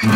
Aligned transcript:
Всем 0.00 0.10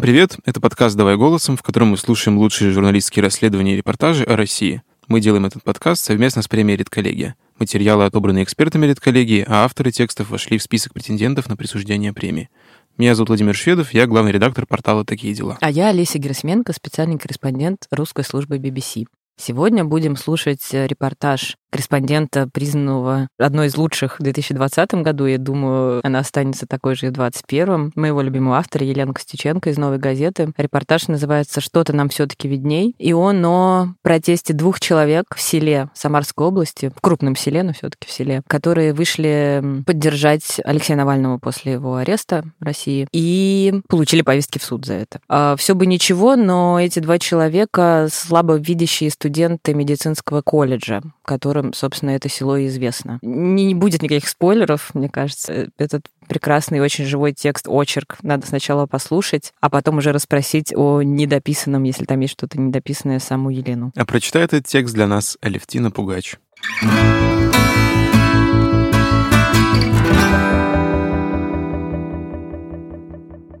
привет! 0.00 0.38
Это 0.46 0.58
подкаст 0.58 0.96
«Давай 0.96 1.16
голосом», 1.16 1.58
в 1.58 1.62
котором 1.62 1.88
мы 1.88 1.98
слушаем 1.98 2.38
лучшие 2.38 2.70
журналистские 2.70 3.22
расследования 3.22 3.74
и 3.74 3.76
репортажи 3.76 4.24
о 4.24 4.36
России. 4.36 4.82
Мы 5.06 5.20
делаем 5.20 5.44
этот 5.44 5.62
подкаст 5.62 6.02
совместно 6.02 6.40
с 6.40 6.48
премией 6.48 6.78
«Редколлегия». 6.78 7.34
Материалы 7.58 8.06
отобраны 8.06 8.42
экспертами 8.42 8.86
«Редколлегии», 8.86 9.44
а 9.46 9.66
авторы 9.66 9.90
текстов 9.90 10.30
вошли 10.30 10.56
в 10.56 10.62
список 10.62 10.94
претендентов 10.94 11.50
на 11.50 11.58
присуждение 11.58 12.14
премии. 12.14 12.48
Меня 12.96 13.14
зовут 13.14 13.28
Владимир 13.28 13.54
Шведов, 13.54 13.92
я 13.92 14.06
главный 14.06 14.32
редактор 14.32 14.64
портала 14.64 15.04
«Такие 15.04 15.34
дела». 15.34 15.58
А 15.60 15.70
я 15.70 15.88
Олеся 15.88 16.18
Герасименко, 16.18 16.72
специальный 16.72 17.18
корреспондент 17.18 17.86
русской 17.90 18.24
службы 18.24 18.56
BBC. 18.56 19.04
Сегодня 19.36 19.84
будем 19.84 20.16
слушать 20.16 20.62
репортаж 20.72 21.58
корреспондента, 21.74 22.48
признанного 22.52 23.26
одной 23.36 23.66
из 23.66 23.76
лучших 23.76 24.20
в 24.20 24.22
2020 24.22 24.94
году. 24.94 25.26
Я 25.26 25.38
думаю, 25.38 26.00
она 26.04 26.20
останется 26.20 26.68
такой 26.68 26.94
же 26.94 27.06
и 27.06 27.08
в 27.08 27.14
2021. 27.14 27.90
Моего 27.96 28.22
любимого 28.22 28.58
автора 28.58 28.86
Елены 28.86 29.12
Костюченко 29.12 29.70
из 29.70 29.76
«Новой 29.76 29.98
газеты». 29.98 30.52
Репортаж 30.56 31.08
называется 31.08 31.60
«Что-то 31.60 31.92
нам 31.92 32.10
все 32.10 32.28
таки 32.28 32.46
видней». 32.46 32.94
И 33.00 33.12
он 33.12 33.44
о 33.44 33.88
протесте 34.02 34.52
двух 34.52 34.78
человек 34.78 35.24
в 35.34 35.40
селе 35.40 35.88
Самарской 35.94 36.46
области, 36.46 36.92
в 36.96 37.00
крупном 37.00 37.34
селе, 37.34 37.64
но 37.64 37.72
все 37.72 37.90
таки 37.90 38.06
в 38.06 38.12
селе, 38.12 38.42
которые 38.46 38.92
вышли 38.92 39.82
поддержать 39.84 40.60
Алексея 40.62 40.96
Навального 40.96 41.38
после 41.38 41.72
его 41.72 41.96
ареста 41.96 42.44
в 42.60 42.64
России 42.64 43.08
и 43.10 43.80
получили 43.88 44.22
повестки 44.22 44.58
в 44.58 44.62
суд 44.62 44.86
за 44.86 44.94
это. 44.94 45.18
А, 45.28 45.56
все 45.56 45.74
бы 45.74 45.86
ничего, 45.86 46.36
но 46.36 46.78
эти 46.80 47.00
два 47.00 47.18
человека 47.18 48.06
слабо 48.12 48.54
видящие 48.54 49.10
студенты 49.10 49.74
медицинского 49.74 50.40
колледжа, 50.40 51.02
которым 51.24 51.63
которым, 51.64 51.72
собственно, 51.72 52.10
это 52.10 52.28
село 52.28 52.56
и 52.56 52.66
известно. 52.66 53.18
Не, 53.22 53.66
не 53.66 53.74
будет 53.74 54.02
никаких 54.02 54.28
спойлеров, 54.28 54.94
мне 54.94 55.08
кажется. 55.08 55.68
Этот 55.78 56.06
прекрасный, 56.28 56.80
очень 56.80 57.04
живой 57.04 57.32
текст, 57.32 57.66
очерк. 57.68 58.18
Надо 58.22 58.46
сначала 58.46 58.86
послушать, 58.86 59.52
а 59.60 59.70
потом 59.70 59.98
уже 59.98 60.12
расспросить 60.12 60.72
о 60.74 61.02
недописанном, 61.02 61.82
если 61.84 62.04
там 62.04 62.20
есть 62.20 62.32
что-то 62.34 62.60
недописанное, 62.60 63.18
саму 63.18 63.50
Елену. 63.50 63.92
А 63.96 64.04
прочитает 64.04 64.52
этот 64.52 64.66
текст 64.66 64.94
для 64.94 65.06
нас 65.06 65.38
Алевтина 65.40 65.90
Пугач. 65.90 66.36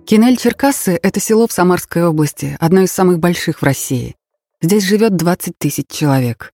Кинель-Черкассы— 0.06 0.98
это 1.02 1.18
село 1.18 1.46
в 1.46 1.52
Самарской 1.52 2.04
области, 2.04 2.56
одно 2.60 2.82
из 2.82 2.92
самых 2.92 3.18
больших 3.18 3.60
в 3.60 3.64
России. 3.64 4.14
Здесь 4.60 4.84
живет 4.84 5.16
20 5.16 5.58
тысяч 5.58 5.86
человек. 5.88 6.53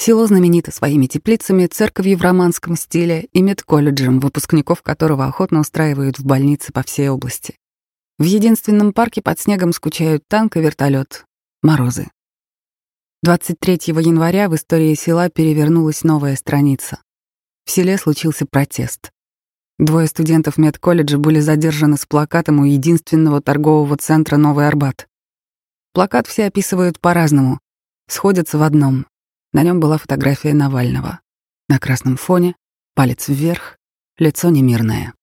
Село 0.00 0.26
знаменито 0.26 0.70
своими 0.70 1.06
теплицами, 1.06 1.66
церковью 1.66 2.18
в 2.18 2.22
романском 2.22 2.76
стиле 2.76 3.28
и 3.32 3.42
медколледжем, 3.42 4.20
выпускников 4.20 4.80
которого 4.80 5.26
охотно 5.26 5.58
устраивают 5.58 6.20
в 6.20 6.24
больницы 6.24 6.72
по 6.72 6.84
всей 6.84 7.08
области. 7.08 7.56
В 8.16 8.22
единственном 8.22 8.92
парке 8.92 9.22
под 9.22 9.40
снегом 9.40 9.72
скучают 9.72 10.22
танк 10.28 10.56
и 10.56 10.60
вертолет. 10.60 11.24
Морозы. 11.62 12.06
23 13.24 13.80
января 13.86 14.48
в 14.48 14.54
истории 14.54 14.94
села 14.94 15.30
перевернулась 15.30 16.04
новая 16.04 16.36
страница. 16.36 17.02
В 17.64 17.72
селе 17.72 17.98
случился 17.98 18.46
протест. 18.46 19.10
Двое 19.80 20.06
студентов 20.06 20.58
медколледжа 20.58 21.18
были 21.18 21.40
задержаны 21.40 21.96
с 21.96 22.06
плакатом 22.06 22.60
у 22.60 22.64
единственного 22.64 23.42
торгового 23.42 23.96
центра 23.96 24.36
Новый 24.36 24.68
Арбат. 24.68 25.08
Плакат 25.92 26.28
все 26.28 26.44
описывают 26.44 27.00
по-разному, 27.00 27.58
сходятся 28.06 28.58
в 28.58 28.62
одном. 28.62 29.06
На 29.52 29.62
нем 29.62 29.80
была 29.80 29.96
фотография 29.96 30.52
Навального. 30.52 31.20
На 31.68 31.78
красном 31.78 32.16
фоне, 32.16 32.54
палец 32.94 33.28
вверх, 33.28 33.78
лицо 34.18 34.50
немирное. 34.50 35.14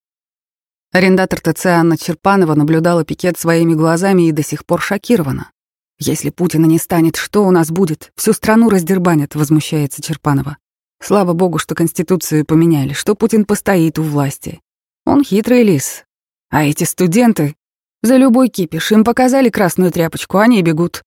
Арендатор 0.91 1.41
ТЦ 1.41 1.65
Анна 1.67 1.97
Черпанова 1.97 2.55
наблюдала 2.55 3.03
пикет 3.03 3.37
своими 3.37 3.73
глазами 3.73 4.29
и 4.29 4.31
до 4.31 4.43
сих 4.43 4.65
пор 4.65 4.81
шокирована. 4.81 5.51
«Если 5.99 6.29
Путина 6.29 6.65
не 6.65 6.79
станет, 6.79 7.17
что 7.17 7.45
у 7.45 7.51
нас 7.51 7.69
будет? 7.69 8.11
Всю 8.15 8.33
страну 8.33 8.69
раздербанят»,— 8.69 9.35
возмущается 9.35 10.01
Черпанова. 10.01 10.57
«Слава 11.01 11.33
богу, 11.33 11.57
что 11.57 11.75
Конституцию 11.75 12.45
поменяли, 12.45 12.93
что 12.93 13.15
Путин 13.15 13.45
постоит 13.45 13.99
у 13.99 14.03
власти. 14.03 14.61
Он 15.05 15.23
хитрый 15.23 15.63
лис. 15.63 16.03
А 16.49 16.63
эти 16.63 16.83
студенты... 16.83 17.55
За 18.01 18.17
любой 18.17 18.49
кипиш 18.49 18.91
им 18.91 19.03
показали 19.03 19.49
красную 19.49 19.91
тряпочку, 19.91 20.37
они 20.37 20.61
бегут». 20.61 21.03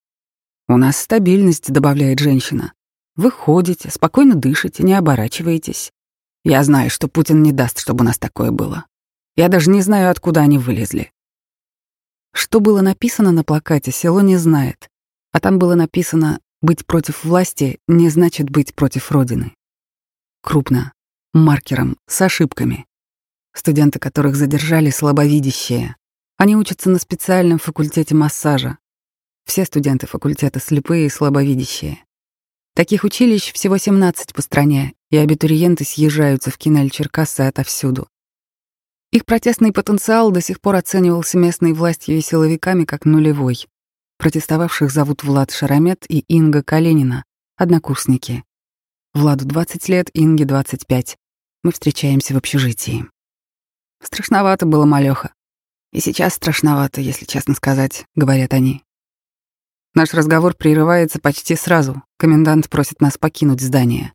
«У 0.68 0.76
нас 0.76 0.98
стабильность»,— 0.98 1.72
добавляет 1.72 2.18
женщина. 2.18 2.72
Вы 3.18 3.32
ходите, 3.32 3.90
спокойно 3.90 4.36
дышите, 4.36 4.84
не 4.84 4.94
оборачиваетесь. 4.94 5.92
Я 6.44 6.62
знаю, 6.62 6.88
что 6.88 7.08
Путин 7.08 7.42
не 7.42 7.50
даст, 7.50 7.80
чтобы 7.80 8.02
у 8.02 8.06
нас 8.06 8.16
такое 8.16 8.52
было. 8.52 8.86
Я 9.34 9.48
даже 9.48 9.70
не 9.70 9.82
знаю, 9.82 10.12
откуда 10.12 10.40
они 10.40 10.56
вылезли. 10.56 11.10
Что 12.32 12.60
было 12.60 12.80
написано 12.80 13.32
на 13.32 13.42
плакате, 13.42 13.90
село 13.90 14.20
не 14.20 14.36
знает. 14.36 14.88
А 15.32 15.40
там 15.40 15.58
было 15.58 15.74
написано 15.74 16.38
«Быть 16.62 16.86
против 16.86 17.24
власти 17.24 17.80
не 17.88 18.08
значит 18.08 18.50
быть 18.50 18.72
против 18.76 19.10
Родины». 19.10 19.52
Крупно, 20.40 20.92
маркером, 21.34 21.96
с 22.06 22.22
ошибками. 22.22 22.86
Студенты, 23.52 23.98
которых 23.98 24.36
задержали, 24.36 24.90
слабовидящие. 24.90 25.96
Они 26.36 26.54
учатся 26.54 26.88
на 26.88 27.00
специальном 27.00 27.58
факультете 27.58 28.14
массажа. 28.14 28.78
Все 29.44 29.64
студенты 29.64 30.06
факультета 30.06 30.60
слепые 30.60 31.06
и 31.06 31.10
слабовидящие. 31.10 32.04
Таких 32.78 33.02
училищ 33.02 33.52
всего 33.52 33.76
17 33.76 34.32
по 34.32 34.40
стране, 34.40 34.92
и 35.10 35.16
абитуриенты 35.16 35.82
съезжаются 35.82 36.52
в 36.52 36.58
Кинель-Черкассы 36.58 37.40
отовсюду. 37.40 38.08
Их 39.10 39.24
протестный 39.24 39.72
потенциал 39.72 40.30
до 40.30 40.40
сих 40.40 40.60
пор 40.60 40.76
оценивался 40.76 41.38
местной 41.38 41.72
властью 41.72 42.16
и 42.16 42.20
силовиками 42.20 42.84
как 42.84 43.04
нулевой. 43.04 43.66
Протестовавших 44.18 44.92
зовут 44.92 45.24
Влад 45.24 45.50
Шарамет 45.50 46.04
и 46.08 46.20
Инга 46.28 46.62
Калинина, 46.62 47.24
однокурсники. 47.56 48.44
Владу 49.12 49.44
20 49.44 49.88
лет, 49.88 50.10
Инге 50.14 50.44
25. 50.44 51.16
Мы 51.64 51.72
встречаемся 51.72 52.34
в 52.34 52.36
общежитии. 52.36 53.06
Страшновато 54.00 54.66
было, 54.66 54.84
малёха. 54.84 55.34
И 55.92 55.98
сейчас 55.98 56.34
страшновато, 56.34 57.00
если 57.00 57.24
честно 57.24 57.54
сказать, 57.54 58.04
говорят 58.14 58.52
они. 58.52 58.84
Наш 59.98 60.14
разговор 60.14 60.54
прерывается 60.54 61.18
почти 61.18 61.56
сразу. 61.56 62.04
Комендант 62.18 62.68
просит 62.70 63.00
нас 63.00 63.18
покинуть 63.18 63.60
здание. 63.60 64.12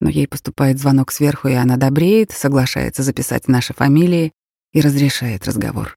Но 0.00 0.08
ей 0.08 0.28
поступает 0.28 0.78
звонок 0.78 1.10
сверху, 1.10 1.48
и 1.48 1.54
она 1.54 1.76
добреет, 1.76 2.30
соглашается 2.30 3.02
записать 3.02 3.48
наши 3.48 3.74
фамилии 3.74 4.30
и 4.72 4.80
разрешает 4.80 5.44
разговор. 5.44 5.96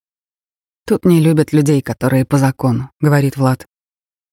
«Тут 0.87 1.05
не 1.05 1.21
любят 1.21 1.53
людей, 1.53 1.83
которые 1.83 2.25
по 2.25 2.39
закону»,— 2.39 2.89
говорит 2.99 3.37
Влад. 3.37 3.67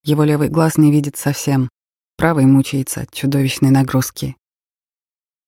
Его 0.05 0.25
левый 0.25 0.49
глаз 0.49 0.79
не 0.79 0.91
видит 0.91 1.19
совсем, 1.19 1.69
правый 2.17 2.47
мучается 2.47 3.03
от 3.03 3.13
чудовищной 3.13 3.69
нагрузки. 3.69 4.37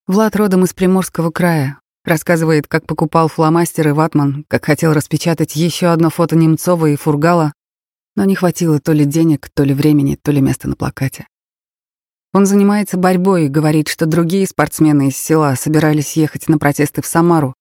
Влад 0.07 0.37
родом 0.37 0.65
из 0.65 0.75
Приморского 0.75 1.31
края, 1.31 1.81
рассказывает, 2.05 2.69
как 2.69 2.87
покупал 2.87 3.29
фломастеры 3.29 3.95
ватман, 3.95 4.45
как 4.49 4.67
хотел 4.67 4.93
распечатать 4.93 5.57
еще 5.57 5.87
одно 5.87 6.11
фото 6.11 6.37
Немцова 6.37 6.91
и 6.91 6.97
Фургала, 6.97 7.55
но 8.17 8.25
не 8.25 8.35
хватило 8.35 8.81
то 8.81 8.93
ли 8.93 9.05
денег, 9.05 9.51
то 9.51 9.63
ли 9.63 9.75
времени, 9.75 10.19
то 10.21 10.33
ли 10.33 10.41
места 10.41 10.69
на 10.69 10.75
плакате. 10.75 11.29
Он 12.33 12.47
занимается 12.47 12.97
борьбой 12.97 13.47
и 13.47 13.51
говорит, 13.51 13.89
что 13.89 14.07
другие 14.07 14.47
спортсмены 14.47 15.09
из 15.09 15.17
села 15.17 15.55
собирались 15.55 16.17
ехать 16.17 16.49
на 16.49 16.59
протесты 16.59 17.03
в 17.03 17.07
Самару, 17.07 17.55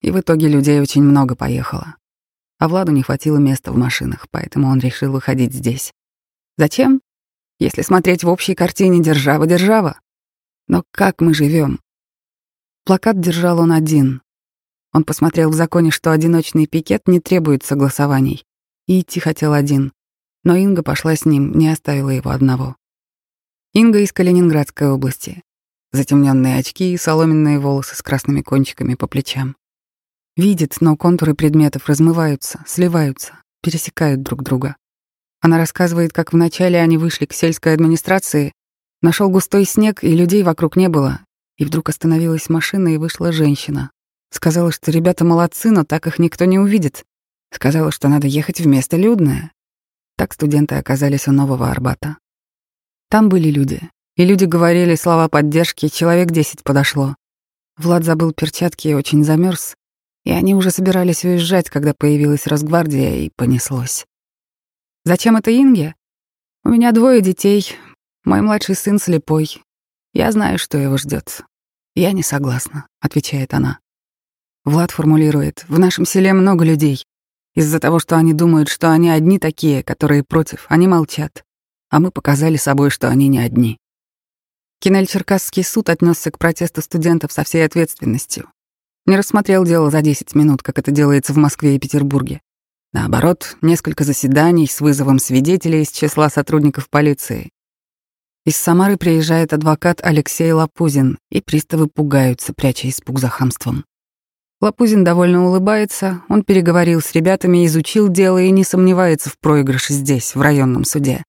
и 0.00 0.10
в 0.10 0.18
итоге 0.18 0.48
людей 0.48 0.80
очень 0.80 1.02
много 1.02 1.36
поехало. 1.36 1.96
А 2.58 2.68
Владу 2.68 2.90
не 2.90 3.02
хватило 3.02 3.36
места 3.36 3.70
в 3.70 3.76
машинах, 3.76 4.26
поэтому 4.30 4.68
он 4.68 4.80
решил 4.80 5.12
выходить 5.12 5.54
здесь. 5.54 5.92
Зачем? 6.56 7.00
Если 7.60 7.82
смотреть 7.82 8.24
в 8.24 8.28
общей 8.28 8.54
картине 8.54 9.02
держава-держава. 9.02 10.00
Но 10.66 10.84
как 10.90 11.20
мы 11.20 11.34
живем? 11.34 11.80
Плакат 12.84 13.20
держал 13.20 13.60
он 13.60 13.72
один. 13.72 14.22
Он 14.92 15.04
посмотрел 15.04 15.50
в 15.50 15.54
законе, 15.54 15.90
что 15.90 16.12
одиночный 16.12 16.66
пикет 16.66 17.06
не 17.06 17.20
требует 17.20 17.64
согласований. 17.64 18.44
И 18.86 19.00
идти 19.00 19.20
хотел 19.20 19.52
один 19.52 19.92
но 20.44 20.56
Инга 20.56 20.82
пошла 20.82 21.14
с 21.14 21.24
ним, 21.24 21.52
не 21.58 21.68
оставила 21.68 22.10
его 22.10 22.30
одного. 22.30 22.76
Инга 23.74 24.00
из 24.00 24.12
Калининградской 24.12 24.88
области. 24.88 25.42
Затемненные 25.92 26.58
очки 26.58 26.92
и 26.92 26.96
соломенные 26.96 27.58
волосы 27.58 27.96
с 27.96 28.02
красными 28.02 28.42
кончиками 28.42 28.94
по 28.94 29.06
плечам. 29.06 29.56
Видит, 30.36 30.76
но 30.80 30.96
контуры 30.96 31.34
предметов 31.34 31.86
размываются, 31.86 32.64
сливаются, 32.66 33.34
пересекают 33.62 34.22
друг 34.22 34.42
друга. 34.42 34.76
Она 35.40 35.58
рассказывает, 35.58 36.12
как 36.12 36.32
вначале 36.32 36.78
они 36.80 36.98
вышли 36.98 37.26
к 37.26 37.32
сельской 37.32 37.74
администрации, 37.74 38.52
нашел 39.02 39.28
густой 39.30 39.64
снег, 39.64 40.02
и 40.02 40.14
людей 40.14 40.42
вокруг 40.42 40.76
не 40.76 40.88
было, 40.88 41.20
и 41.56 41.64
вдруг 41.64 41.88
остановилась 41.88 42.48
машина, 42.48 42.88
и 42.88 42.98
вышла 42.98 43.32
женщина. 43.32 43.90
Сказала, 44.30 44.72
что 44.72 44.90
ребята 44.90 45.24
молодцы, 45.24 45.70
но 45.70 45.84
так 45.84 46.06
их 46.06 46.18
никто 46.18 46.44
не 46.44 46.58
увидит. 46.58 47.04
Сказала, 47.52 47.90
что 47.90 48.08
надо 48.08 48.26
ехать 48.26 48.60
в 48.60 48.66
место 48.66 48.96
людное, 48.96 49.52
так 50.18 50.32
студенты 50.32 50.74
оказались 50.74 51.28
у 51.28 51.32
Нового 51.32 51.70
Арбата. 51.70 52.18
Там 53.08 53.28
были 53.28 53.50
люди, 53.50 53.88
и 54.16 54.24
люди 54.24 54.46
говорили 54.46 54.96
слова 54.96 55.28
поддержки, 55.28 55.86
человек 55.86 56.32
десять 56.32 56.64
подошло. 56.64 57.14
Влад 57.76 58.02
забыл 58.02 58.32
перчатки 58.32 58.88
и 58.88 58.94
очень 58.94 59.22
замерз, 59.22 59.76
и 60.24 60.32
они 60.32 60.56
уже 60.56 60.72
собирались 60.72 61.24
уезжать, 61.24 61.70
когда 61.70 61.94
появилась 61.94 62.48
Росгвардия, 62.48 63.20
и 63.20 63.30
понеслось. 63.36 64.06
«Зачем 65.04 65.36
это 65.36 65.56
Инге? 65.56 65.94
У 66.64 66.70
меня 66.70 66.90
двое 66.90 67.20
детей, 67.20 67.76
мой 68.24 68.40
младший 68.40 68.74
сын 68.74 68.98
слепой. 68.98 69.62
Я 70.14 70.32
знаю, 70.32 70.58
что 70.58 70.78
его 70.78 70.96
ждет. 70.96 71.42
Я 71.94 72.10
не 72.10 72.24
согласна»,— 72.24 72.88
отвечает 73.00 73.54
она. 73.54 73.78
Влад 74.64 74.90
формулирует, 74.90 75.64
«В 75.68 75.78
нашем 75.78 76.04
селе 76.04 76.32
много 76.32 76.64
людей. 76.64 77.04
Из-за 77.58 77.80
того, 77.80 77.98
что 77.98 78.16
они 78.16 78.34
думают, 78.34 78.68
что 78.68 78.92
они 78.92 79.10
одни 79.10 79.40
такие, 79.40 79.82
которые 79.82 80.22
против, 80.22 80.66
они 80.68 80.86
молчат. 80.86 81.42
А 81.90 81.98
мы 81.98 82.12
показали 82.12 82.56
собой, 82.56 82.90
что 82.90 83.08
они 83.08 83.26
не 83.26 83.40
одни». 83.40 83.78
Кинель-Черкасский 84.80 85.64
суд 85.64 85.88
отнесся 85.88 86.30
к 86.30 86.38
протесту 86.38 86.82
студентов 86.82 87.32
со 87.32 87.42
всей 87.42 87.64
ответственностью. 87.66 88.48
Не 89.06 89.16
рассмотрел 89.16 89.64
дело 89.64 89.90
за 89.90 90.02
10 90.02 90.36
минут, 90.36 90.62
как 90.62 90.78
это 90.78 90.92
делается 90.92 91.32
в 91.32 91.36
Москве 91.36 91.74
и 91.74 91.80
Петербурге. 91.80 92.42
Наоборот, 92.92 93.56
несколько 93.60 94.04
заседаний 94.04 94.68
с 94.68 94.80
вызовом 94.80 95.18
свидетелей 95.18 95.82
из 95.82 95.90
числа 95.90 96.30
сотрудников 96.30 96.88
полиции. 96.88 97.50
Из 98.46 98.56
Самары 98.56 98.96
приезжает 98.96 99.52
адвокат 99.52 99.98
Алексей 100.04 100.52
Лапузин, 100.52 101.18
и 101.32 101.40
приставы 101.40 101.88
пугаются, 101.88 102.52
пряча 102.54 102.88
испуг 102.88 103.18
за 103.18 103.28
хамством. 103.28 103.84
Лапузин 104.60 105.04
довольно 105.04 105.46
улыбается, 105.46 106.22
он 106.28 106.42
переговорил 106.42 107.00
с 107.00 107.12
ребятами, 107.12 107.64
изучил 107.64 108.08
дело 108.08 108.42
и 108.42 108.50
не 108.50 108.64
сомневается 108.64 109.30
в 109.30 109.38
проигрыше 109.38 109.92
здесь, 109.92 110.34
в 110.34 110.40
районном 110.40 110.82
суде, 110.82 111.22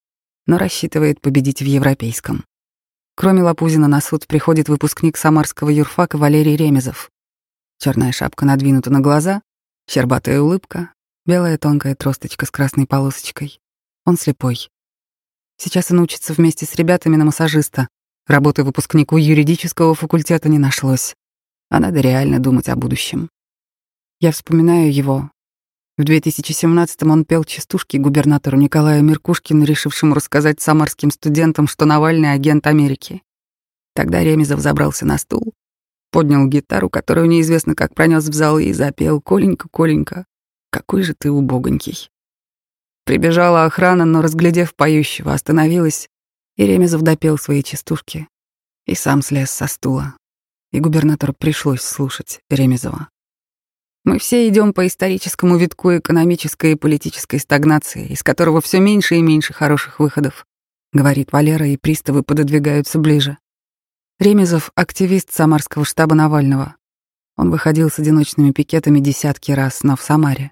но 0.47 0.57
рассчитывает 0.57 1.21
победить 1.21 1.61
в 1.61 1.65
европейском. 1.65 2.43
Кроме 3.15 3.43
Лапузина 3.43 3.87
на 3.87 4.01
суд 4.01 4.25
приходит 4.25 4.67
выпускник 4.67 5.15
самарского 5.15 5.69
юрфака 5.69 6.17
Валерий 6.17 6.55
Ремезов. 6.55 7.11
Черная 7.77 8.11
шапка 8.11 8.45
надвинута 8.45 8.89
на 8.89 8.99
глаза, 8.99 9.43
щербатая 9.87 10.41
улыбка, 10.41 10.93
белая 11.27 11.59
тонкая 11.59 11.93
тросточка 11.93 12.47
с 12.47 12.51
красной 12.51 12.87
полосочкой. 12.87 13.59
Он 14.05 14.17
слепой. 14.17 14.69
Сейчас 15.57 15.91
он 15.91 15.99
учится 15.99 16.33
вместе 16.33 16.65
с 16.65 16.73
ребятами 16.73 17.15
на 17.15 17.25
массажиста. 17.25 17.89
Работы 18.25 18.63
выпускнику 18.63 19.17
юридического 19.17 19.93
факультета 19.93 20.49
не 20.49 20.57
нашлось. 20.57 21.13
А 21.69 21.79
надо 21.79 21.99
реально 22.01 22.39
думать 22.39 22.69
о 22.69 22.75
будущем. 22.75 23.29
Я 24.19 24.31
вспоминаю 24.31 24.93
его, 24.93 25.29
в 25.99 26.03
2017-м 26.03 27.11
он 27.11 27.25
пел 27.25 27.43
частушки 27.43 27.97
губернатору 27.97 28.57
Николаю 28.57 29.03
Меркушкину, 29.03 29.65
решившему 29.65 30.15
рассказать 30.15 30.61
самарским 30.61 31.11
студентам, 31.11 31.67
что 31.67 31.83
Навальный— 31.83 32.31
агент 32.33 32.67
Америки. 32.67 33.21
Тогда 33.95 34.23
Ремезов 34.23 34.61
забрался 34.61 35.05
на 35.05 35.17
стул, 35.17 35.53
поднял 36.09 36.47
гитару, 36.47 36.89
которую 36.89 37.27
неизвестно 37.27 37.75
как 37.75 37.93
пронес 37.95 38.23
в 38.29 38.33
зал, 38.33 38.59
и 38.59 38.71
запел 38.71 39.19
«Коленька, 39.19 39.67
Коленька, 39.67 40.25
какой 40.71 41.03
же 41.03 41.15
ты 41.15 41.29
убогонький». 41.29 42.09
Прибежала 43.03 43.65
охрана, 43.65 44.05
но, 44.05 44.21
разглядев 44.21 44.75
поющего, 44.75 45.33
остановилась, 45.33 46.07
и 46.55 46.65
Ремезов 46.65 47.01
допел 47.01 47.37
свои 47.37 47.61
частушки 47.61 48.29
и 48.85 48.95
сам 48.95 49.21
слез 49.21 49.51
со 49.51 49.67
стула. 49.67 50.15
И 50.71 50.79
губернатору 50.79 51.33
пришлось 51.33 51.81
слушать 51.81 52.41
Ремезова. 52.49 53.09
Мы 54.05 54.17
все 54.17 54.47
идем 54.47 54.73
по 54.73 54.87
историческому 54.87 55.57
витку 55.57 55.97
экономической 55.97 56.71
и 56.71 56.75
политической 56.75 57.37
стагнации, 57.37 58.07
из 58.07 58.23
которого 58.23 58.61
все 58.61 58.79
меньше 58.79 59.15
и 59.15 59.21
меньше 59.21 59.53
хороших 59.53 59.99
выходов, 59.99 60.45
говорит 60.93 61.31
Валера, 61.31 61.67
и 61.67 61.77
приставы 61.77 62.23
пододвигаются 62.23 62.97
ближе. 62.97 63.37
Ремезов— 64.19 64.71
активист 64.75 65.31
самарского 65.31 65.85
штаба 65.85 66.15
Навального. 66.15 66.75
Он 67.37 67.51
выходил 67.51 67.89
с 67.89 67.99
одиночными 67.99 68.51
пикетами 68.51 68.99
десятки 68.99 69.51
раз, 69.51 69.83
но 69.83 69.95
в 69.95 70.01
Самаре. 70.01 70.51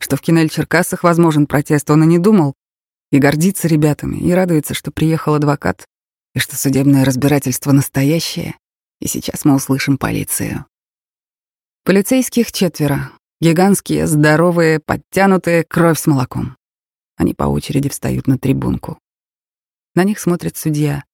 Что 0.00 0.16
в 0.16 0.20
Кинель-Черкасах 0.20 1.02
возможен 1.02 1.46
протест, 1.46 1.90
он 1.90 2.04
и 2.04 2.06
не 2.06 2.18
думал, 2.18 2.54
и 3.10 3.18
гордится 3.18 3.68
ребятами, 3.68 4.16
и 4.16 4.32
радуется, 4.32 4.74
что 4.74 4.90
приехал 4.90 5.34
адвокат, 5.34 5.84
и 6.34 6.38
что 6.38 6.56
судебное 6.56 7.04
разбирательство 7.04 7.72
настоящее, 7.72 8.56
и 9.00 9.08
сейчас 9.08 9.44
мы 9.44 9.54
услышим 9.54 9.98
полицию. 9.98 10.66
Полицейских 11.84 12.52
четверо. 12.52 13.12
Гигантские, 13.40 14.06
здоровые, 14.06 14.80
подтянутые, 14.80 15.64
кровь 15.64 15.98
с 15.98 16.06
молоком. 16.06 16.56
Они 17.16 17.34
по 17.34 17.44
очереди 17.44 17.88
встают 17.88 18.26
на 18.26 18.38
трибунку. 18.38 18.98
На 19.94 20.04
них 20.04 20.20
смотрит 20.20 20.56
судья. 20.56 21.04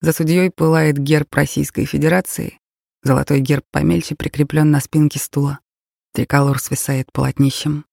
За 0.00 0.12
судьей 0.12 0.50
пылает 0.50 0.98
герб 0.98 1.32
Российской 1.32 1.84
Федерации. 1.84 2.58
Золотой 3.02 3.40
герб 3.40 3.64
помельче 3.70 4.16
прикреплен 4.16 4.70
на 4.70 4.80
спинке 4.80 5.18
стула. 5.18 5.60
Триколор 6.12 6.58
свисает 6.58 7.12
полотнищем. 7.12 7.84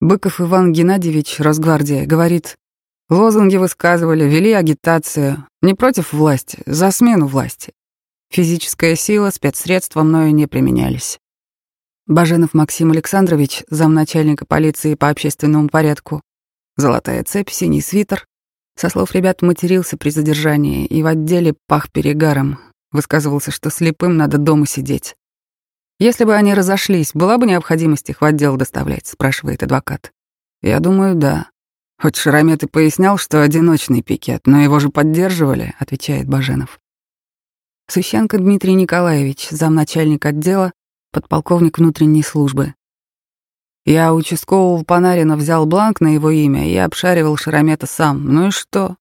Быков 0.00 0.40
Иван 0.40 0.72
Геннадьевич, 0.72 1.40
Росгвардия, 1.40 2.06
говорит, 2.06 2.56
лозунги 3.08 3.56
высказывали, 3.56 4.24
вели 4.24 4.52
агитацию. 4.52 5.46
Не 5.62 5.74
против 5.74 6.12
власти, 6.12 6.62
за 6.66 6.90
смену 6.90 7.26
власти. 7.26 7.72
Физическая 8.30 8.96
сила, 8.96 9.30
спецсредства 9.30 10.02
мною 10.02 10.34
не 10.34 10.46
применялись. 10.46 11.18
Баженов 12.06 12.54
Максим 12.54 12.92
Александрович, 12.92 13.64
замначальника 13.68 14.46
полиции 14.46 14.94
по 14.94 15.08
общественному 15.08 15.68
порядку. 15.68 16.22
Золотая 16.76 17.24
цепь, 17.24 17.50
синий 17.50 17.80
свитер. 17.80 18.26
Со 18.76 18.90
слов 18.90 19.12
ребят 19.12 19.42
матерился 19.42 19.96
при 19.96 20.10
задержании 20.10 20.86
и 20.86 21.02
в 21.02 21.06
отделе 21.06 21.54
пах 21.66 21.90
перегаром. 21.90 22.58
Высказывался, 22.92 23.50
что 23.50 23.70
слепым 23.70 24.16
надо 24.16 24.38
дома 24.38 24.66
сидеть. 24.66 25.16
«Если 25.98 26.24
бы 26.24 26.34
они 26.34 26.54
разошлись, 26.54 27.12
была 27.14 27.38
бы 27.38 27.46
необходимость 27.46 28.10
их 28.10 28.20
в 28.20 28.24
отдел 28.24 28.56
доставлять?»— 28.56 29.06
спрашивает 29.08 29.62
адвокат. 29.62 30.12
«Я 30.62 30.78
думаю, 30.78 31.14
да. 31.14 31.48
Хоть 32.00 32.16
Шарамет 32.16 32.62
и 32.62 32.66
пояснял, 32.66 33.16
что 33.16 33.42
одиночный 33.42 34.02
пикет, 34.02 34.46
но 34.46 34.60
его 34.60 34.78
же 34.78 34.90
поддерживали»,— 34.90 35.74
отвечает 35.78 36.28
Баженов. 36.28 36.78
Сущенко 37.88 38.38
Дмитрий 38.38 38.74
Николаевич, 38.74 39.48
замначальник 39.50 40.26
отдела, 40.26 40.72
подполковник 41.12 41.78
внутренней 41.78 42.22
службы. 42.22 42.74
Я 43.84 44.12
участкового 44.12 44.82
Панарина 44.82 45.36
взял 45.36 45.64
бланк 45.66 46.00
на 46.00 46.08
его 46.08 46.30
имя 46.30 46.68
и 46.68 46.76
обшаривал 46.76 47.36
Шаромета 47.36 47.86
сам. 47.86 48.24
Ну 48.24 48.48
и 48.48 48.50
что? 48.50 48.96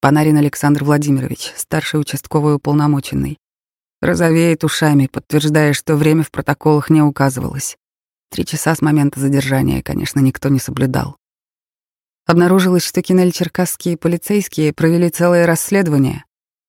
Панарин 0.00 0.36
Александр 0.36 0.82
Владимирович, 0.82 1.52
старший 1.56 2.00
участковый 2.00 2.56
уполномоченный. 2.56 3.38
Розовеет 4.00 4.64
ушами, 4.64 5.06
подтверждая, 5.06 5.72
что 5.72 5.94
время 5.94 6.24
в 6.24 6.32
протоколах 6.32 6.90
не 6.90 7.00
указывалось. 7.00 7.76
Три 8.28 8.44
часа 8.44 8.74
с 8.74 8.82
момента 8.82 9.20
задержания, 9.20 9.80
конечно, 9.80 10.18
никто 10.18 10.48
не 10.48 10.58
соблюдал. 10.58 11.16
Обнаружилось, 12.26 12.84
что 12.84 13.00
кинель-черкасские 13.00 13.96
полицейские 13.96 14.72
провели 14.72 15.08
целое 15.08 15.46
расследование. 15.46 16.24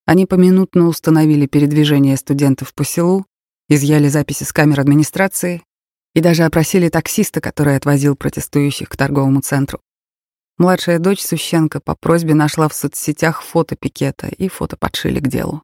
Они 0.06 0.26
поминутно 0.26 0.88
установили 0.88 1.46
передвижение 1.46 2.18
студентов 2.18 2.74
по 2.74 2.84
селу, 2.84 3.26
изъяли 3.70 4.10
записи 4.10 4.44
с 4.44 4.52
камер 4.52 4.82
администрации 4.82 5.64
и 6.14 6.20
даже 6.20 6.44
опросили 6.44 6.90
таксиста, 6.90 7.42
который 7.42 7.76
отвозил 7.76 8.16
протестующих 8.16 8.90
к 8.90 8.98
торговому 8.98 9.42
центру. 9.42 9.80
Младшая 10.58 11.00
дочь 11.00 11.22
Сущенко 11.22 11.80
по 11.80 11.96
просьбе 11.96 12.36
нашла 12.36 12.68
в 12.68 12.74
соцсетях 12.74 13.42
фото 13.42 13.76
пикета, 13.76 14.28
и 14.28 14.48
фото 14.50 14.78
подшили 14.78 15.20
к 15.20 15.28
делу. 15.28 15.64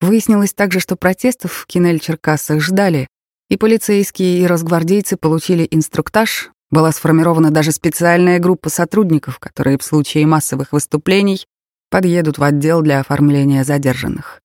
Выяснилось 0.00 0.52
также, 0.52 0.78
что 0.78 0.96
протестов 0.96 1.52
в 1.52 1.66
Кинель-Черкассах 1.66 2.60
ждали, 2.60 3.08
и 3.48 3.56
полицейские 3.56 4.40
и 4.40 4.46
росгвардейцы 4.46 5.16
получили 5.16 5.66
инструктаж, 5.70 6.50
была 6.70 6.92
сформирована 6.92 7.50
даже 7.50 7.72
специальная 7.72 8.38
группа 8.38 8.70
сотрудников, 8.70 9.38
которые 9.38 9.78
в 9.78 9.82
случае 9.82 10.26
массовых 10.26 10.72
выступлений 10.72 11.44
подъедут 11.92 12.38
в 12.38 12.42
отдел 12.42 12.80
для 12.80 13.00
оформления 13.00 13.64
задержанных. 13.64 14.40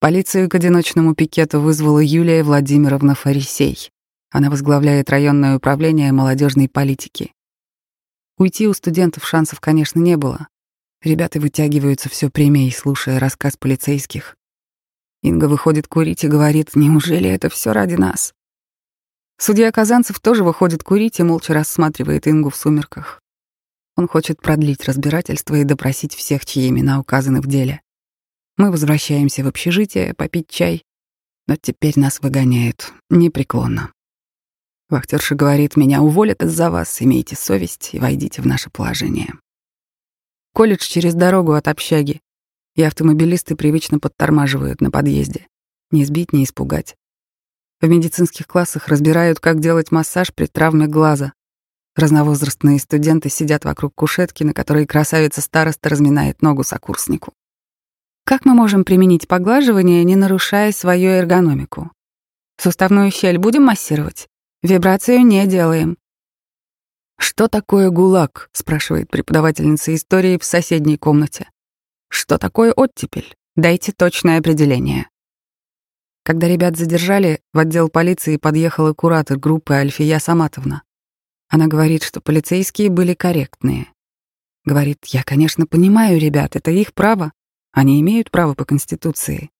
Полицию 0.00 0.48
к 0.48 0.54
одиночному 0.54 1.14
пикету 1.14 1.60
вызвала 1.60 1.98
Юлия 1.98 2.42
Владимировна 2.42 3.14
Фарисей. 3.14 3.90
Она 4.30 4.48
возглавляет 4.48 5.10
районное 5.10 5.58
управление 5.58 6.10
молодежной 6.12 6.70
политики. 6.70 7.34
Уйти 8.38 8.66
у 8.66 8.72
студентов 8.72 9.28
шансов, 9.28 9.60
конечно, 9.60 10.00
не 10.00 10.16
было. 10.16 10.48
Ребята 11.02 11.40
вытягиваются 11.40 12.08
все 12.08 12.30
прямее, 12.30 12.72
слушая 12.72 13.20
рассказ 13.20 13.58
полицейских. 13.58 14.34
Инга 15.22 15.44
выходит 15.44 15.88
курить 15.88 16.24
и 16.24 16.28
говорит, 16.28 16.70
неужели 16.74 17.28
это 17.28 17.50
все 17.50 17.72
ради 17.72 17.96
нас? 17.96 18.32
Судья 19.36 19.70
Казанцев 19.72 20.20
тоже 20.20 20.42
выходит 20.42 20.82
курить 20.82 21.20
и 21.20 21.22
молча 21.22 21.52
рассматривает 21.52 22.26
Ингу 22.26 22.48
в 22.48 22.56
сумерках. 22.56 23.21
Он 23.96 24.08
хочет 24.08 24.40
продлить 24.40 24.84
разбирательство 24.84 25.56
и 25.56 25.64
допросить 25.64 26.14
всех, 26.14 26.46
чьи 26.46 26.68
имена 26.68 26.98
указаны 26.98 27.40
в 27.40 27.46
деле. 27.46 27.82
Мы 28.56 28.70
возвращаемся 28.70 29.44
в 29.44 29.48
общежитие 29.48 30.14
попить 30.14 30.48
чай, 30.48 30.84
но 31.46 31.56
теперь 31.56 31.98
нас 31.98 32.20
выгоняют 32.20 32.92
непреклонно. 33.10 33.92
Вахтерша 34.88 35.34
говорит, 35.34 35.76
меня 35.76 36.02
уволят 36.02 36.42
из-за 36.42 36.70
вас, 36.70 37.00
имейте 37.00 37.34
совесть 37.34 37.90
и 37.94 37.98
войдите 37.98 38.42
в 38.42 38.46
наше 38.46 38.70
положение. 38.70 39.34
Колледж 40.52 40.82
через 40.82 41.14
дорогу 41.14 41.52
от 41.52 41.66
общаги, 41.66 42.20
и 42.74 42.82
автомобилисты 42.82 43.56
привычно 43.56 43.98
подтормаживают 43.98 44.80
на 44.80 44.90
подъезде. 44.90 45.46
Не 45.90 46.04
сбить, 46.04 46.32
не 46.32 46.44
испугать. 46.44 46.96
В 47.80 47.88
медицинских 47.88 48.46
классах 48.46 48.88
разбирают, 48.88 49.40
как 49.40 49.60
делать 49.60 49.90
массаж 49.90 50.32
при 50.32 50.46
травме 50.46 50.86
глаза. 50.86 51.32
Разновозрастные 51.94 52.78
студенты 52.78 53.28
сидят 53.28 53.64
вокруг 53.64 53.94
кушетки, 53.94 54.44
на 54.44 54.54
которой 54.54 54.86
красавица-староста 54.86 55.88
разминает 55.90 56.40
ногу 56.40 56.64
сокурснику. 56.64 57.34
Как 58.24 58.44
мы 58.44 58.54
можем 58.54 58.84
применить 58.84 59.28
поглаживание, 59.28 60.04
не 60.04 60.16
нарушая 60.16 60.72
свою 60.72 61.10
эргономику? 61.10 61.90
Суставную 62.58 63.10
щель 63.10 63.38
будем 63.38 63.64
массировать? 63.64 64.28
Вибрацию 64.62 65.26
не 65.26 65.46
делаем. 65.46 65.96
«Что 67.18 67.48
такое 67.48 67.90
ГУЛАГ?»— 67.90 68.48
спрашивает 68.52 69.10
преподавательница 69.10 69.94
истории 69.94 70.38
в 70.38 70.44
соседней 70.44 70.96
комнате. 70.96 71.50
«Что 72.08 72.38
такое 72.38 72.72
оттепель? 72.72 73.34
Дайте 73.54 73.92
точное 73.92 74.38
определение». 74.38 75.08
Когда 76.24 76.48
ребят 76.48 76.76
задержали, 76.76 77.40
в 77.52 77.58
отдел 77.58 77.88
полиции 77.88 78.36
подъехала 78.36 78.92
куратор 78.92 79.38
группы 79.38 79.74
Альфия 79.74 80.18
Саматовна. 80.18 80.82
Она 81.52 81.66
говорит, 81.66 82.02
что 82.02 82.22
полицейские 82.22 82.88
были 82.88 83.12
корректные. 83.12 83.88
Говорит, 84.64 85.04
я, 85.08 85.22
конечно, 85.22 85.66
понимаю 85.66 86.18
ребят, 86.18 86.56
это 86.56 86.70
их 86.70 86.94
право. 86.94 87.30
Они 87.72 88.00
имеют 88.00 88.30
право 88.30 88.54
по 88.54 88.64
Конституции. 88.64 89.50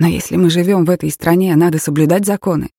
Но 0.00 0.08
если 0.08 0.34
мы 0.34 0.50
живем 0.50 0.84
в 0.84 0.90
этой 0.90 1.12
стране, 1.12 1.54
надо 1.54 1.78
соблюдать 1.78 2.26
законы. 2.26 2.70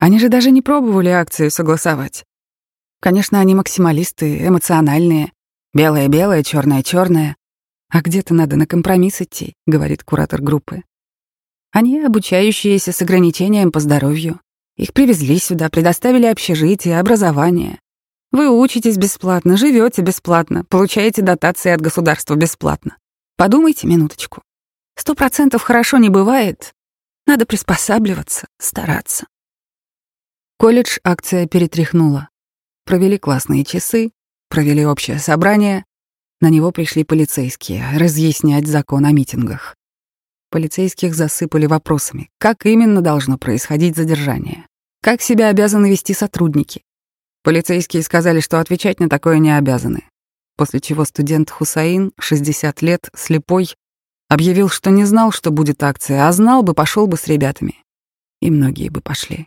Они 0.00 0.18
же 0.18 0.28
даже 0.28 0.50
не 0.50 0.60
пробовали 0.60 1.08
акцию 1.08 1.52
согласовать. 1.52 2.24
Конечно, 3.00 3.38
они 3.38 3.54
максималисты, 3.54 4.44
эмоциональные. 4.44 5.30
Белое-белое, 5.72 6.42
черное-черное. 6.42 7.36
А 7.90 8.02
где-то 8.02 8.34
надо 8.34 8.56
на 8.56 8.66
компромисс 8.66 9.20
идти, 9.20 9.54
говорит 9.68 10.02
куратор 10.02 10.42
группы. 10.42 10.82
Они 11.70 12.00
обучающиеся 12.00 12.90
с 12.90 13.02
ограничением 13.02 13.70
по 13.70 13.78
здоровью. 13.78 14.40
Их 14.76 14.92
привезли 14.94 15.38
сюда, 15.38 15.70
предоставили 15.70 16.26
общежитие, 16.26 16.98
образование. 16.98 17.78
Вы 18.32 18.48
учитесь 18.48 18.96
бесплатно, 18.96 19.56
живете 19.56 20.02
бесплатно, 20.02 20.64
получаете 20.64 21.20
дотации 21.20 21.70
от 21.72 21.80
государства 21.80 22.36
бесплатно. 22.36 22.96
Подумайте 23.36 23.88
минуточку. 23.88 24.42
Сто 24.96 25.14
процентов 25.14 25.62
хорошо 25.62 25.98
не 25.98 26.10
бывает. 26.10 26.72
Надо 27.26 27.44
приспосабливаться, 27.44 28.46
стараться. 28.58 29.26
Колледж 30.58 30.98
акция 31.02 31.46
перетряхнула. 31.46 32.28
Провели 32.84 33.18
классные 33.18 33.64
часы, 33.64 34.12
провели 34.48 34.86
общее 34.86 35.18
собрание. 35.18 35.84
На 36.40 36.50
него 36.50 36.70
пришли 36.70 37.02
полицейские 37.02 37.84
разъяснять 37.98 38.66
закон 38.66 39.06
о 39.06 39.12
митингах. 39.12 39.74
Полицейских 40.50 41.14
засыпали 41.14 41.66
вопросами, 41.66 42.30
как 42.38 42.66
именно 42.66 43.00
должно 43.00 43.38
происходить 43.38 43.96
задержание, 43.96 44.66
как 45.02 45.20
себя 45.22 45.48
обязаны 45.48 45.90
вести 45.90 46.14
сотрудники. 46.14 46.82
Полицейские 47.42 48.02
сказали, 48.02 48.40
что 48.40 48.60
отвечать 48.60 49.00
на 49.00 49.08
такое 49.08 49.38
не 49.38 49.56
обязаны, 49.56 50.04
после 50.56 50.80
чего 50.80 51.04
студент 51.04 51.50
Хусаин, 51.50 52.12
60 52.18 52.82
лет, 52.82 53.08
слепой, 53.14 53.74
объявил, 54.28 54.68
что 54.68 54.90
не 54.90 55.04
знал, 55.04 55.32
что 55.32 55.50
будет 55.50 55.82
акция, 55.82 56.28
а 56.28 56.32
знал 56.32 56.62
бы, 56.62 56.74
пошел 56.74 57.06
бы 57.06 57.16
с 57.16 57.26
ребятами. 57.26 57.76
И 58.40 58.50
многие 58.50 58.90
бы 58.90 59.00
пошли. 59.00 59.46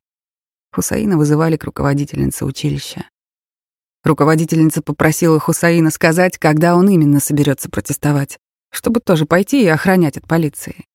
Хусаина 0.73 1.17
вызывали 1.17 1.55
к 1.55 1.65
руководительнице 1.65 2.45
училища. 2.45 3.05
Руководительница 4.03 4.81
попросила 4.81 5.39
Хусаина 5.39 5.91
сказать, 5.91 6.37
когда 6.37 6.75
он 6.75 6.89
именно 6.89 7.19
соберется 7.19 7.69
протестовать, 7.69 8.39
чтобы 8.71 8.99
тоже 8.99 9.25
пойти 9.25 9.63
и 9.63 9.67
охранять 9.67 10.17
от 10.17 10.27
полиции. 10.27 10.85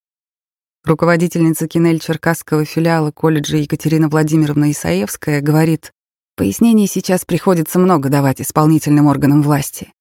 Руководительница 0.85 1.69
Кинель 1.69 2.01
Черкасского 2.01 2.65
филиала 2.65 3.13
колледжа 3.13 3.57
Екатерина 3.57 4.09
Владимировна 4.09 4.71
Исаевская 4.73 5.41
говорит, 5.41 5.93
пояснений 6.39 6.87
сейчас 6.87 7.25
приходится 7.25 7.81
много 7.81 8.09
давать 8.09 8.41
исполнительным 8.41 9.09
органам 9.09 9.43
власти. 9.43 9.93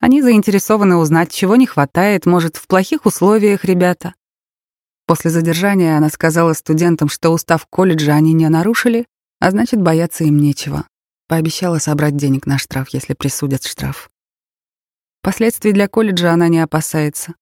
Они 0.00 0.22
заинтересованы 0.22 0.96
узнать, 0.96 1.30
чего 1.30 1.54
не 1.54 1.66
хватает, 1.66 2.24
может, 2.24 2.56
в 2.56 2.66
плохих 2.66 3.04
условиях 3.04 3.66
ребята. 3.66 4.14
После 5.06 5.30
задержания 5.30 5.98
она 5.98 6.08
сказала 6.08 6.54
студентам, 6.54 7.10
что 7.10 7.28
устав 7.30 7.66
колледжа 7.66 8.14
они 8.14 8.32
не 8.32 8.48
нарушили, 8.48 9.04
а 9.38 9.50
значит, 9.50 9.82
бояться 9.82 10.24
им 10.24 10.38
нечего. 10.38 10.86
Пообещала 11.28 11.78
собрать 11.78 12.16
денег 12.16 12.46
на 12.46 12.56
штраф, 12.56 12.88
если 12.88 13.12
присудят 13.12 13.64
штраф. 13.64 14.10
Последствий 15.22 15.72
для 15.72 15.88
колледжа 15.88 16.32
она 16.32 16.48
не 16.48 16.60
опасается. 16.60 17.34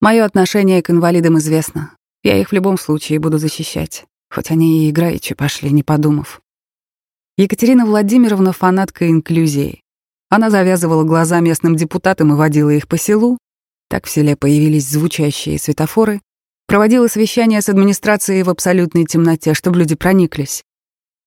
Мое 0.00 0.24
отношение 0.24 0.80
к 0.80 0.90
инвалидам 0.90 1.38
известно. 1.38 1.96
Я 2.22 2.40
их 2.40 2.50
в 2.50 2.52
любом 2.52 2.78
случае 2.78 3.18
буду 3.18 3.38
защищать, 3.38 4.04
хоть 4.32 4.52
они 4.52 4.86
и 4.86 4.90
играючи 4.90 5.34
пошли, 5.34 5.72
не 5.72 5.82
подумав. 5.82 6.40
Екатерина 7.40 7.86
Владимировна— 7.86 8.52
фанатка 8.52 9.08
инклюзии. 9.08 9.80
Она 10.28 10.50
завязывала 10.50 11.04
глаза 11.04 11.40
местным 11.40 11.74
депутатам 11.74 12.34
и 12.34 12.36
водила 12.36 12.68
их 12.68 12.86
по 12.86 12.98
селу. 12.98 13.38
Так 13.88 14.04
в 14.04 14.10
селе 14.10 14.36
появились 14.36 14.86
звучащие 14.86 15.58
светофоры. 15.58 16.20
Проводила 16.66 17.08
совещания 17.08 17.62
с 17.62 17.70
администрацией 17.70 18.42
в 18.42 18.50
абсолютной 18.50 19.06
темноте, 19.06 19.54
чтобы 19.54 19.78
люди 19.78 19.94
прониклись. 19.94 20.62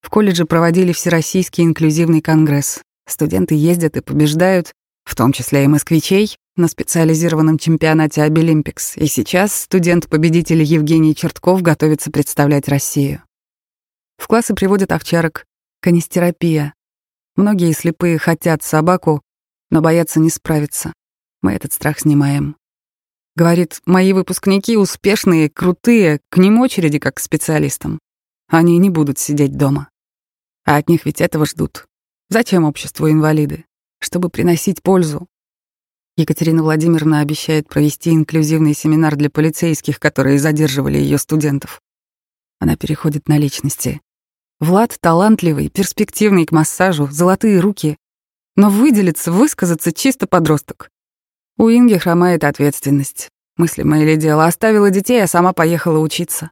В 0.02 0.12
колледже 0.12 0.46
проводили 0.46 0.94
Всероссийский 0.94 1.64
инклюзивный 1.64 2.22
конгресс. 2.22 2.84
Студенты 3.10 3.56
ездят 3.56 3.98
и 3.98 4.02
побеждают, 4.02 4.72
в 5.06 5.16
том 5.16 5.34
числе 5.34 5.64
и 5.64 5.68
москвичей, 5.68 6.38
на 6.56 6.68
специализированном 6.68 7.58
чемпионате 7.58 8.22
Обилимпикс. 8.22 8.98
И 8.98 9.08
сейчас 9.08 9.62
студент-победитель 9.62 10.62
Евгений 10.62 11.16
Чертков 11.16 11.64
готовится 11.64 12.12
представлять 12.12 12.68
Россию. 12.68 13.24
В 14.20 14.28
классы 14.28 14.54
приводят 14.54 14.92
овчарок, 14.92 15.46
канистерапия. 15.84 16.74
Многие 17.36 17.74
слепые 17.74 18.18
хотят 18.18 18.64
собаку, 18.64 19.22
но 19.70 19.82
боятся 19.82 20.22
не 20.22 20.30
справиться. 20.30 20.94
Мы 21.42 21.52
этот 21.52 21.74
страх 21.74 22.00
снимаем. 22.00 22.56
Говорит, 23.36 23.82
мои 23.86 24.14
выпускники 24.14 24.78
успешные, 24.78 25.50
крутые, 25.50 26.22
к 26.30 26.38
ним 26.38 26.62
очереди 26.62 27.00
как 27.00 27.16
к 27.16 27.20
специалистам. 27.20 28.00
Они 28.48 28.78
не 28.78 28.90
будут 28.90 29.20
сидеть 29.20 29.58
дома. 29.58 29.90
А 30.64 30.78
от 30.78 30.88
них 30.88 31.06
ведь 31.06 31.20
этого 31.20 31.46
ждут. 31.46 31.86
Зачем 32.30 32.64
обществу 32.64 33.12
инвалиды? 33.12 33.66
Чтобы 34.00 34.30
приносить 34.30 34.82
пользу. 34.82 35.28
Екатерина 36.16 36.64
Владимировна 36.64 37.20
обещает 37.20 37.68
провести 37.68 38.12
инклюзивный 38.12 38.74
семинар 38.74 39.18
для 39.18 39.30
полицейских, 39.30 40.00
которые 40.00 40.40
задерживали 40.40 40.98
ее 40.98 41.18
студентов. 41.18 41.82
Она 42.60 42.78
переходит 42.78 43.28
на 43.28 43.38
личности. 43.38 44.00
Влад 44.64 44.98
талантливый, 45.02 45.68
перспективный 45.68 46.46
к 46.46 46.54
массажу, 46.54 47.10
золотые 47.12 47.60
руки. 47.60 47.98
Но 48.56 48.70
выделиться, 48.70 49.30
высказаться 49.30 49.92
чисто 49.92 50.26
подросток. 50.26 50.90
У 51.58 51.68
Инги 51.70 51.98
хромает 51.98 52.46
ответственность. 52.46 53.28
Мыслимое 53.58 54.06
ли 54.06 54.16
дело, 54.16 54.46
оставила 54.46 54.90
детей, 54.90 55.22
а 55.22 55.28
сама 55.28 55.52
поехала 55.52 56.00
учиться. 56.00 56.50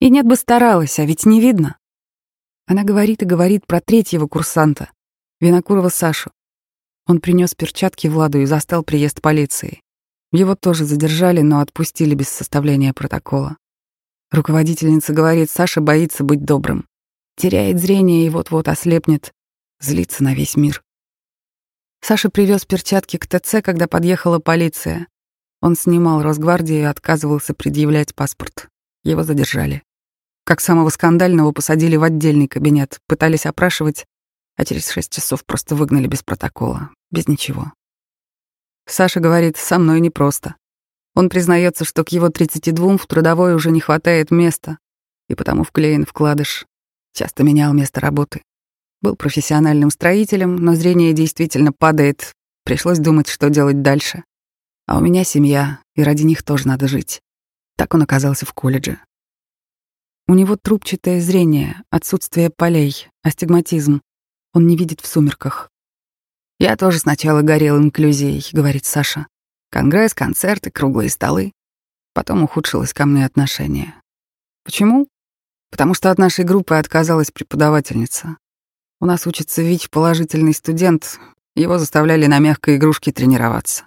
И 0.00 0.10
нет 0.10 0.26
бы 0.26 0.34
старалась, 0.34 0.98
а 0.98 1.04
ведь 1.04 1.24
не 1.24 1.40
видно. 1.40 1.76
Она 2.66 2.82
говорит 2.82 3.22
и 3.22 3.26
говорит 3.26 3.64
про 3.64 3.80
третьего 3.80 4.26
курсанта, 4.26 4.90
Винокурова 5.40 5.88
Сашу. 5.88 6.32
Он 7.06 7.20
принес 7.20 7.54
перчатки 7.54 8.08
Владу 8.08 8.40
и 8.40 8.44
застал 8.44 8.82
приезд 8.82 9.20
полиции. 9.20 9.80
Его 10.32 10.56
тоже 10.56 10.84
задержали, 10.84 11.42
но 11.42 11.60
отпустили 11.60 12.16
без 12.16 12.28
составления 12.28 12.92
протокола. 12.92 13.56
Руководительница 14.32 15.12
говорит, 15.12 15.48
Саша 15.48 15.80
боится 15.80 16.24
быть 16.24 16.44
добрым. 16.44 16.88
Теряет 17.36 17.80
зрение 17.80 18.26
и 18.26 18.30
вот-вот 18.30 18.68
ослепнет. 18.68 19.32
Злится 19.80 20.22
на 20.22 20.34
весь 20.34 20.56
мир. 20.56 20.82
Саша 22.00 22.30
привез 22.30 22.64
перчатки 22.64 23.16
к 23.16 23.26
ТЦ, 23.26 23.62
когда 23.62 23.86
подъехала 23.86 24.38
полиция. 24.38 25.06
Он 25.60 25.76
снимал 25.76 26.22
Росгвардию 26.22 26.80
и 26.80 26.84
отказывался 26.84 27.54
предъявлять 27.54 28.14
паспорт. 28.14 28.68
Его 29.04 29.22
задержали. 29.22 29.82
Как 30.44 30.60
самого 30.60 30.88
скандального 30.88 31.52
посадили 31.52 31.96
в 31.96 32.02
отдельный 32.02 32.48
кабинет, 32.48 32.98
пытались 33.06 33.46
опрашивать, 33.46 34.06
а 34.56 34.64
через 34.64 34.90
шесть 34.90 35.12
часов 35.12 35.44
просто 35.44 35.76
выгнали 35.76 36.08
без 36.08 36.22
протокола, 36.24 36.90
без 37.10 37.28
ничего. 37.28 37.72
Саша 38.86 39.20
говорит, 39.20 39.56
со 39.56 39.78
мной 39.78 40.00
непросто. 40.00 40.56
Он 41.14 41.28
признается, 41.28 41.84
что 41.84 42.04
к 42.04 42.08
его 42.08 42.28
32 42.28 42.96
в 42.96 43.06
трудовой 43.06 43.54
уже 43.54 43.70
не 43.70 43.80
хватает 43.80 44.30
места, 44.30 44.78
и 45.28 45.34
потому 45.34 45.62
вклеен 45.62 46.04
вкладыш. 46.04 46.66
Часто 47.12 47.44
менял 47.44 47.72
место 47.72 48.00
работы. 48.00 48.42
Был 49.00 49.16
профессиональным 49.16 49.90
строителем, 49.90 50.56
но 50.56 50.74
зрение 50.74 51.12
действительно 51.12 51.72
падает. 51.72 52.32
Пришлось 52.64 52.98
думать, 52.98 53.28
что 53.28 53.50
делать 53.50 53.82
дальше. 53.82 54.24
А 54.86 54.98
у 54.98 55.00
меня 55.00 55.24
семья, 55.24 55.80
и 55.94 56.02
ради 56.02 56.22
них 56.22 56.42
тоже 56.42 56.68
надо 56.68 56.88
жить. 56.88 57.20
Так 57.76 57.94
он 57.94 58.02
оказался 58.02 58.46
в 58.46 58.52
колледже. 58.52 58.98
У 60.28 60.34
него 60.34 60.56
трубчатое 60.56 61.20
зрение, 61.20 61.82
отсутствие 61.90 62.50
полей, 62.50 63.08
астигматизм. 63.22 64.00
Он 64.54 64.66
не 64.66 64.76
видит 64.76 65.00
в 65.00 65.06
сумерках. 65.06 65.70
«Я 66.58 66.76
тоже 66.76 66.98
сначала 66.98 67.42
горел 67.42 67.78
инклюзией»,— 67.78 68.48
говорит 68.52 68.84
Саша. 68.84 69.26
«Конгресс, 69.70 70.14
концерты, 70.14 70.70
круглые 70.70 71.10
столы». 71.10 71.52
Потом 72.14 72.44
ухудшилось 72.44 72.92
ко 72.92 73.04
мне 73.04 73.26
отношение. 73.26 73.94
Почему? 74.64 75.08
Потому 75.72 75.94
что 75.94 76.10
от 76.10 76.18
нашей 76.18 76.44
группы 76.44 76.74
отказалась 76.74 77.30
преподавательница. 77.30 78.36
У 79.00 79.06
нас 79.06 79.26
учится 79.26 79.62
ВИЧ 79.62 79.88
положительный 79.88 80.52
студент, 80.52 81.18
его 81.56 81.78
заставляли 81.78 82.26
на 82.26 82.38
мягкой 82.38 82.76
игрушке 82.76 83.10
тренироваться. 83.10 83.84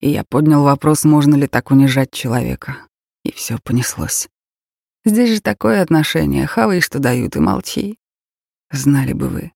И 0.00 0.10
я 0.10 0.24
поднял 0.24 0.64
вопрос, 0.64 1.04
можно 1.04 1.36
ли 1.36 1.46
так 1.46 1.70
унижать 1.70 2.10
человека. 2.10 2.76
И 3.24 3.30
все 3.30 3.58
понеслось. 3.62 4.28
Здесь 5.04 5.36
же 5.36 5.40
такое 5.40 5.80
отношение, 5.80 6.46
хавай, 6.46 6.80
что 6.80 6.98
дают, 6.98 7.36
и 7.36 7.40
молчи. 7.40 7.98
Знали 8.72 9.12
бы 9.12 9.28
вы. 9.28 9.52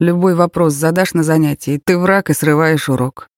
Любой 0.00 0.34
вопрос 0.34 0.74
задашь 0.74 1.14
на 1.14 1.22
занятии, 1.22 1.80
ты 1.82 1.96
враг 1.96 2.28
и 2.28 2.34
срываешь 2.34 2.88
урок. 2.88 3.28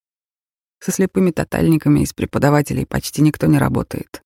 Со 0.82 0.92
слепыми 0.92 1.30
тотальниками 1.30 2.00
из 2.00 2.14
преподавателей 2.14 2.86
почти 2.86 3.20
никто 3.20 3.46
не 3.46 3.58
работает. 3.58 4.22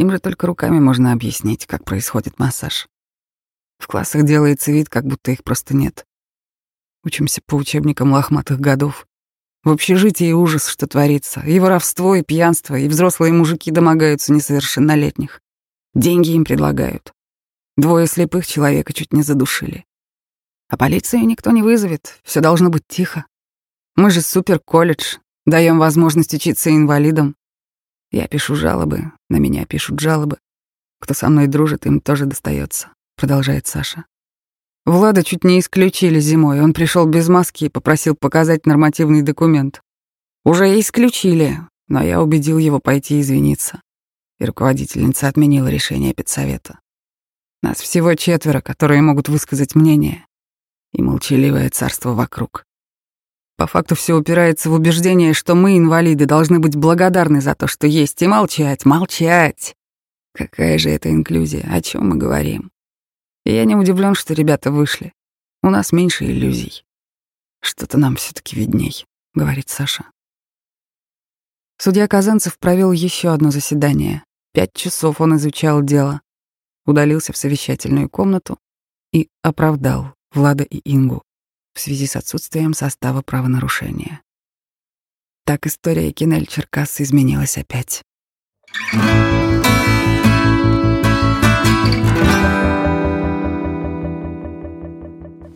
Им 0.00 0.10
же 0.10 0.18
только 0.18 0.46
руками 0.46 0.78
можно 0.80 1.12
объяснить, 1.12 1.66
как 1.66 1.84
происходит 1.84 2.38
массаж. 2.38 2.88
В 3.78 3.86
классах 3.86 4.24
делается 4.24 4.72
вид, 4.72 4.88
как 4.88 5.04
будто 5.04 5.30
их 5.30 5.44
просто 5.44 5.76
нет. 5.76 6.06
Учимся 7.04 7.42
по 7.44 7.56
учебникам 7.56 8.10
лохматых 8.12 8.58
годов. 8.60 9.06
В 9.62 9.68
общежитии 9.68 10.32
ужас, 10.32 10.68
что 10.68 10.86
творится. 10.86 11.42
И 11.42 11.58
воровство, 11.60 12.14
и 12.14 12.22
пьянство, 12.22 12.76
и 12.76 12.88
взрослые 12.88 13.34
мужики 13.34 13.70
домогаются 13.70 14.32
несовершеннолетних. 14.32 15.42
Деньги 15.92 16.30
им 16.30 16.46
предлагают. 16.46 17.12
Двое 17.76 18.06
слепых 18.06 18.46
человека 18.46 18.94
чуть 18.94 19.12
не 19.12 19.22
задушили. 19.22 19.84
А 20.70 20.78
полицию 20.78 21.26
никто 21.26 21.50
не 21.50 21.62
вызовет, 21.62 22.20
все 22.24 22.40
должно 22.40 22.70
быть 22.70 22.86
тихо. 22.88 23.26
Мы 23.96 24.10
же 24.10 24.22
супер-колледж, 24.22 25.18
даем 25.44 25.78
возможность 25.78 26.32
учиться 26.32 26.74
инвалидам. 26.74 27.36
Я 28.10 28.26
пишу 28.26 28.56
жалобы, 28.56 29.12
на 29.28 29.36
меня 29.36 29.66
пишут 29.66 30.00
жалобы. 30.00 30.38
Кто 31.00 31.14
со 31.14 31.28
мной 31.28 31.46
дружит, 31.46 31.86
им 31.86 32.00
тоже 32.00 32.26
достается, 32.26 32.88
продолжает 33.16 33.66
Саша. 33.66 34.04
Влада 34.84 35.22
чуть 35.22 35.44
не 35.44 35.60
исключили 35.60 36.20
зимой. 36.20 36.60
Он 36.60 36.72
пришел 36.72 37.06
без 37.06 37.28
маски 37.28 37.64
и 37.64 37.68
попросил 37.68 38.16
показать 38.16 38.66
нормативный 38.66 39.22
документ. 39.22 39.82
Уже 40.44 40.78
исключили, 40.80 41.58
но 41.86 42.02
я 42.02 42.22
убедил 42.22 42.58
его 42.58 42.80
пойти 42.80 43.20
извиниться. 43.20 43.82
И 44.38 44.44
руководительница 44.44 45.28
отменила 45.28 45.68
решение 45.68 46.14
педсовета. 46.14 46.80
Нас 47.62 47.78
всего 47.78 48.14
четверо, 48.14 48.62
которые 48.62 49.02
могут 49.02 49.28
высказать 49.28 49.74
мнение 49.74 50.26
и 50.92 51.02
молчаливое 51.02 51.68
царство 51.68 52.14
вокруг. 52.14 52.64
По 53.60 53.66
факту 53.66 53.94
все 53.94 54.14
упирается 54.14 54.70
в 54.70 54.72
убеждение, 54.72 55.34
что 55.34 55.54
мы, 55.54 55.76
инвалиды, 55.76 56.24
должны 56.24 56.60
быть 56.60 56.76
благодарны 56.76 57.42
за 57.42 57.54
то, 57.54 57.66
что 57.66 57.86
есть, 57.86 58.22
и 58.22 58.26
молчать, 58.26 58.86
молчать. 58.86 59.76
Какая 60.32 60.78
же 60.78 60.88
это 60.88 61.10
инклюзия, 61.10 61.68
о 61.70 61.82
чем 61.82 62.08
мы 62.08 62.16
говорим? 62.16 62.70
Я 63.44 63.66
не 63.66 63.76
удивлен, 63.76 64.14
что 64.14 64.32
ребята 64.32 64.72
вышли. 64.72 65.12
У 65.62 65.68
нас 65.68 65.92
меньше 65.92 66.24
иллюзий. 66.24 66.86
Что-то 67.60 67.98
нам 67.98 68.16
все 68.16 68.32
таки 68.32 68.56
видней, 68.56 69.04
говорит 69.34 69.68
Саша. 69.68 70.06
Судья 71.76 72.08
Казанцев 72.08 72.58
провел 72.58 72.92
еще 72.92 73.28
одно 73.28 73.50
заседание. 73.50 74.24
Пять 74.54 74.72
часов 74.72 75.20
он 75.20 75.36
изучал 75.36 75.82
дело, 75.82 76.22
удалился 76.86 77.34
в 77.34 77.36
совещательную 77.36 78.08
комнату 78.08 78.58
и 79.12 79.28
оправдал 79.42 80.14
Влада 80.32 80.64
и 80.64 80.80
Ингу 80.90 81.24
в 81.80 81.82
связи 81.82 82.06
с 82.06 82.14
отсутствием 82.14 82.74
состава 82.74 83.22
правонарушения. 83.22 84.20
Так 85.46 85.66
история 85.66 86.12
Кинель 86.12 86.46
Черкас 86.46 87.00
изменилась 87.00 87.56
опять. 87.56 88.02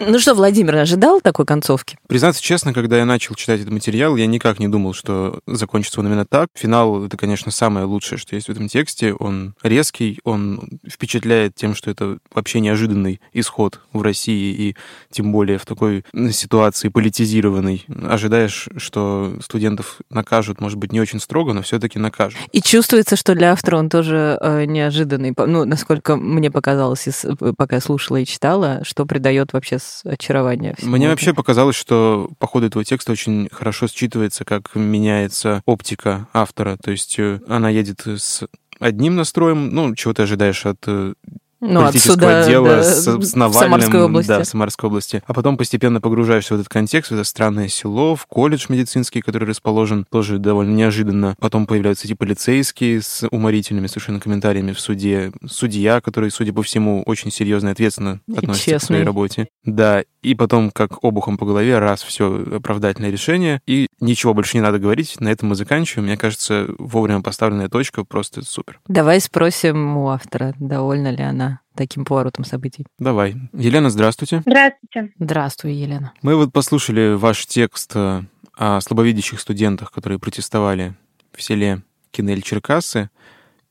Ну 0.00 0.18
что, 0.18 0.34
Владимир, 0.34 0.76
ожидал 0.76 1.20
такой 1.20 1.46
концовки? 1.46 1.96
Признаться 2.08 2.42
честно, 2.42 2.74
когда 2.74 2.98
я 2.98 3.04
начал 3.04 3.34
читать 3.34 3.60
этот 3.60 3.72
материал, 3.72 4.16
я 4.16 4.26
никак 4.26 4.58
не 4.58 4.68
думал, 4.68 4.92
что 4.92 5.40
закончится 5.46 6.00
он 6.00 6.08
именно 6.08 6.26
так. 6.26 6.48
Финал— 6.54 7.04
это, 7.06 7.16
конечно, 7.16 7.52
самое 7.52 7.86
лучшее, 7.86 8.18
что 8.18 8.34
есть 8.34 8.48
в 8.48 8.50
этом 8.50 8.68
тексте. 8.68 9.14
Он 9.14 9.54
резкий, 9.62 10.18
он 10.24 10.80
впечатляет 10.88 11.54
тем, 11.54 11.74
что 11.74 11.90
это 11.90 12.18
вообще 12.34 12.60
неожиданный 12.60 13.20
исход 13.32 13.80
в 13.92 14.02
России, 14.02 14.54
и 14.54 14.76
тем 15.10 15.32
более 15.32 15.58
в 15.58 15.66
такой 15.66 16.04
ситуации 16.32 16.88
политизированной. 16.88 17.86
Ожидаешь, 18.02 18.68
что 18.76 19.34
студентов 19.42 20.00
накажут, 20.10 20.60
может 20.60 20.78
быть, 20.78 20.92
не 20.92 21.00
очень 21.00 21.20
строго, 21.20 21.52
но 21.52 21.62
все 21.62 21.78
таки 21.78 21.98
накажут. 21.98 22.38
И 22.52 22.60
чувствуется, 22.60 23.16
что 23.16 23.34
для 23.34 23.52
автора 23.52 23.78
он 23.78 23.88
тоже 23.88 24.38
э, 24.40 24.64
неожиданный. 24.64 25.32
Ну, 25.36 25.64
насколько 25.64 26.16
мне 26.16 26.50
показалось, 26.50 27.24
пока 27.56 27.76
я 27.76 27.80
слушала 27.80 28.18
и 28.18 28.26
читала, 28.26 28.80
что 28.84 29.06
придает 29.06 29.52
вообще 29.52 29.78
очарование. 30.04 30.74
Мне 30.82 31.08
вообще 31.08 31.34
показалось, 31.34 31.76
что 31.76 32.30
по 32.38 32.46
ходу 32.46 32.66
этого 32.66 32.84
текста 32.84 33.12
очень 33.12 33.48
хорошо 33.52 33.86
считывается, 33.86 34.44
как 34.44 34.74
меняется 34.74 35.62
оптика 35.66 36.28
автора. 36.32 36.76
То 36.82 36.90
есть 36.90 37.18
э, 37.18 37.40
она 37.48 37.70
едет 37.70 38.06
с 38.06 38.44
одним 38.80 39.16
настроем, 39.16 39.70
ну, 39.70 39.94
чего 39.94 40.14
ты 40.14 40.22
ожидаешь 40.22 40.66
от 40.66 40.78
э, 40.86 41.14
ну, 41.60 41.80
политического 41.80 42.40
отсюда, 42.40 42.46
дела 42.46 42.68
да, 42.76 42.82
с, 42.82 43.04
с 43.04 43.34
Навальным. 43.34 43.50
В 43.50 43.54
Самарской 43.54 44.02
области. 44.02 44.28
Да, 44.28 44.40
в 44.40 44.44
Самарской 44.44 44.88
области. 44.88 45.22
А 45.26 45.34
потом 45.34 45.56
постепенно 45.56 46.00
погружаешься 46.00 46.54
в 46.54 46.60
этот 46.60 46.68
контекст, 46.68 47.10
в 47.10 47.14
это 47.14 47.24
странное 47.24 47.68
село, 47.68 48.16
в 48.16 48.26
колледж 48.26 48.66
медицинский, 48.68 49.20
который 49.20 49.48
расположен 49.48 50.06
тоже 50.10 50.38
довольно 50.38 50.74
неожиданно. 50.74 51.36
Потом 51.38 51.66
появляются 51.66 52.06
эти 52.06 52.14
полицейские 52.14 53.00
с 53.00 53.26
уморительными 53.30 53.86
совершенно 53.86 54.20
комментариями 54.20 54.72
в 54.72 54.80
суде. 54.80 55.32
Судья, 55.46 56.00
который, 56.00 56.30
судя 56.30 56.52
по 56.52 56.62
всему, 56.62 57.02
очень 57.06 57.30
серьезно 57.30 57.68
и 57.68 57.72
ответственно 57.72 58.20
относится 58.36 58.70
Честный. 58.70 58.78
к 58.78 58.86
своей 58.86 59.04
работе. 59.04 59.48
Да, 59.64 60.02
и 60.22 60.34
потом, 60.34 60.70
как 60.70 61.04
обухом 61.04 61.38
по 61.38 61.46
голове, 61.46 61.78
раз 61.78 62.02
все 62.02 62.44
оправдательное 62.56 63.10
решение, 63.10 63.60
и 63.66 63.88
ничего 64.00 64.34
больше 64.34 64.56
не 64.56 64.62
надо 64.62 64.78
говорить, 64.78 65.20
на 65.20 65.28
этом 65.28 65.50
мы 65.50 65.54
заканчиваем. 65.54 66.06
Мне 66.06 66.16
кажется, 66.16 66.66
вовремя 66.78 67.20
поставленная 67.20 67.68
точка 67.68 68.04
просто 68.04 68.42
супер. 68.42 68.80
Давай 68.88 69.20
спросим 69.20 69.96
у 69.96 70.08
автора, 70.08 70.54
довольна 70.58 71.10
ли 71.10 71.22
она 71.22 71.53
таким 71.74 72.04
поворотом 72.04 72.44
событий. 72.44 72.86
Давай. 72.98 73.36
Елена, 73.52 73.90
здравствуйте. 73.90 74.42
Здравствуйте. 74.46 75.12
Здравствуй, 75.18 75.72
Елена. 75.72 76.12
Мы 76.22 76.36
вот 76.36 76.52
послушали 76.52 77.14
ваш 77.14 77.46
текст 77.46 77.92
э, 77.94 78.22
о 78.56 78.80
слабовидящих 78.80 79.40
студентах, 79.40 79.90
которые 79.90 80.18
протестовали 80.18 80.94
в 81.32 81.42
селе 81.42 81.82
Кинель-Черкассы. 82.12 83.10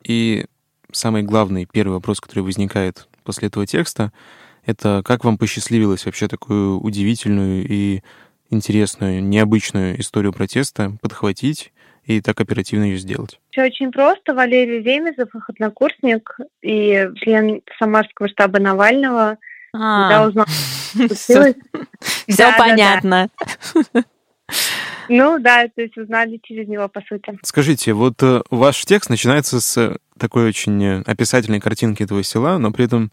И 0.04 0.46
самый 0.91 1.24
главный, 1.24 1.65
первый 1.65 1.93
вопрос, 1.93 2.19
который 2.19 2.41
возникает 2.41 3.08
после 3.24 3.48
этого 3.48 3.65
текста, 3.65 4.12
это 4.65 5.02
как 5.04 5.24
вам 5.24 5.38
посчастливилось 5.38 6.06
вообще 6.06 6.28
такую 6.28 6.80
удивительную 6.80 7.65
и 7.67 8.02
интересную, 8.50 9.24
необычную 9.24 10.00
историю 10.00 10.32
протеста 10.32 10.98
подхватить 11.02 11.72
и 12.06 12.22
так 12.22 12.39
оперативно 12.39 12.84
ее 12.84 12.98
сделать? 12.98 13.39
Все 13.52 13.63
очень 13.63 13.92
просто. 13.92 14.34
Валерий 14.34 14.82
Ремезов, 14.82 15.34
их 15.36 15.50
однокурсник 15.50 16.38
и 16.62 17.10
член 17.16 17.62
Самарского 17.80 18.30
штаба 18.30 18.60
Навального. 18.60 19.38
А, 19.76 20.10
когда 20.10 20.28
узнал, 20.28 20.46
Все 21.13 22.54
понятно. 22.58 23.30
Ну 25.10 25.39
да, 25.39 25.68
то 25.68 25.82
есть 25.82 25.98
узнали 25.98 26.39
через 26.44 26.68
него, 26.68 26.88
по 26.88 27.02
сути. 27.02 27.38
Скажите, 27.44 27.94
вот 27.94 28.22
э, 28.24 28.42
ваш 28.50 28.86
текст 28.86 29.10
начинается 29.10 29.60
с 29.60 29.98
такой 30.18 30.48
очень 30.48 31.02
описательной 31.06 31.60
картинки 31.60 32.04
этого 32.04 32.24
села, 32.24 32.58
но 32.58 32.72
при 32.72 32.86
этом 32.86 33.10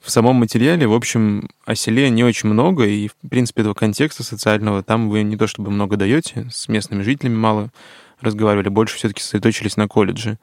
в 0.00 0.10
самом 0.10 0.36
материале, 0.36 0.86
в 0.86 0.92
общем, 0.92 1.48
о 1.64 1.74
селе 1.74 2.10
не 2.10 2.24
очень 2.24 2.48
много, 2.48 2.84
и, 2.84 3.08
в 3.08 3.28
принципе, 3.28 3.62
этого 3.62 3.74
контекста 3.74 4.22
социального 4.22 4.82
там 4.82 5.08
вы 5.08 5.22
не 5.22 5.36
то 5.36 5.46
чтобы 5.46 5.70
много 5.70 5.96
даете, 5.96 6.46
с 6.50 6.68
местными 6.68 7.02
жителями 7.02 7.36
мало 7.36 7.70
разговаривали, 8.24 8.68
больше 8.68 8.96
все-таки 8.96 9.22
сосредоточились 9.22 9.76
на 9.76 9.88
колледже. 9.88 10.38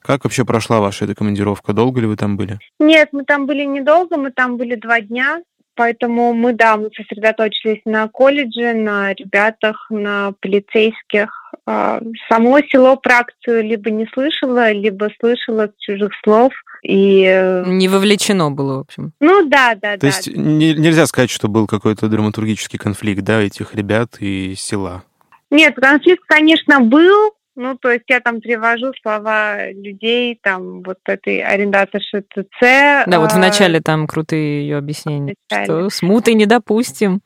Как 0.00 0.24
вообще 0.24 0.44
прошла 0.44 0.80
ваша 0.80 1.06
эта 1.06 1.14
командировка? 1.14 1.72
Долго 1.72 2.00
ли 2.00 2.06
вы 2.06 2.16
там 2.16 2.36
были? 2.36 2.58
Нет, 2.78 3.08
мы 3.12 3.24
там 3.24 3.46
были 3.46 3.64
недолго, 3.64 4.16
мы 4.16 4.30
там 4.30 4.56
были 4.56 4.74
два 4.74 5.00
дня. 5.00 5.42
Поэтому 5.76 6.34
мы, 6.34 6.52
да, 6.52 6.76
мы 6.76 6.90
сосредоточились 6.94 7.80
на 7.84 8.06
колледже, 8.08 8.74
на 8.74 9.12
ребятах, 9.12 9.86
на 9.90 10.32
полицейских. 10.40 11.52
А, 11.66 12.00
само 12.28 12.60
село 12.70 12.96
про 12.96 13.20
акцию 13.20 13.64
либо 13.64 13.90
не 13.90 14.06
слышала, 14.12 14.70
либо 14.70 15.08
слышала 15.18 15.66
с 15.66 15.82
чужих 15.82 16.12
слов. 16.22 16.52
И... 16.82 17.24
Э, 17.26 17.64
не 17.66 17.88
вовлечено 17.88 18.50
было, 18.50 18.76
в 18.76 18.80
общем. 18.80 19.12
Ну 19.18 19.48
да, 19.48 19.74
да, 19.74 19.94
То 19.94 20.00
да. 20.00 20.06
есть 20.08 20.28
не, 20.28 20.74
нельзя 20.74 21.06
сказать, 21.06 21.30
что 21.30 21.48
был 21.48 21.66
какой-то 21.66 22.08
драматургический 22.08 22.78
конфликт, 22.78 23.22
да, 23.22 23.40
этих 23.40 23.74
ребят 23.74 24.16
и 24.20 24.54
села? 24.56 25.02
Нет, 25.50 25.74
конфликт, 25.76 26.24
конечно, 26.26 26.80
был. 26.80 27.32
Ну, 27.56 27.76
то 27.76 27.90
есть 27.90 28.04
я 28.08 28.18
там 28.18 28.40
привожу 28.40 28.92
слова 29.00 29.70
людей, 29.70 30.38
там, 30.42 30.82
вот 30.82 30.98
этой 31.04 31.40
арендаторши 31.40 32.22
ТЦ. 32.22 33.06
Да, 33.06 33.20
вот 33.20 33.32
вначале 33.32 33.80
там 33.80 34.08
крутые 34.08 34.62
ее 34.62 34.78
объяснения, 34.78 35.34
что 35.48 35.88
смуты 35.88 36.34
не 36.34 36.46
допустим. 36.46 37.20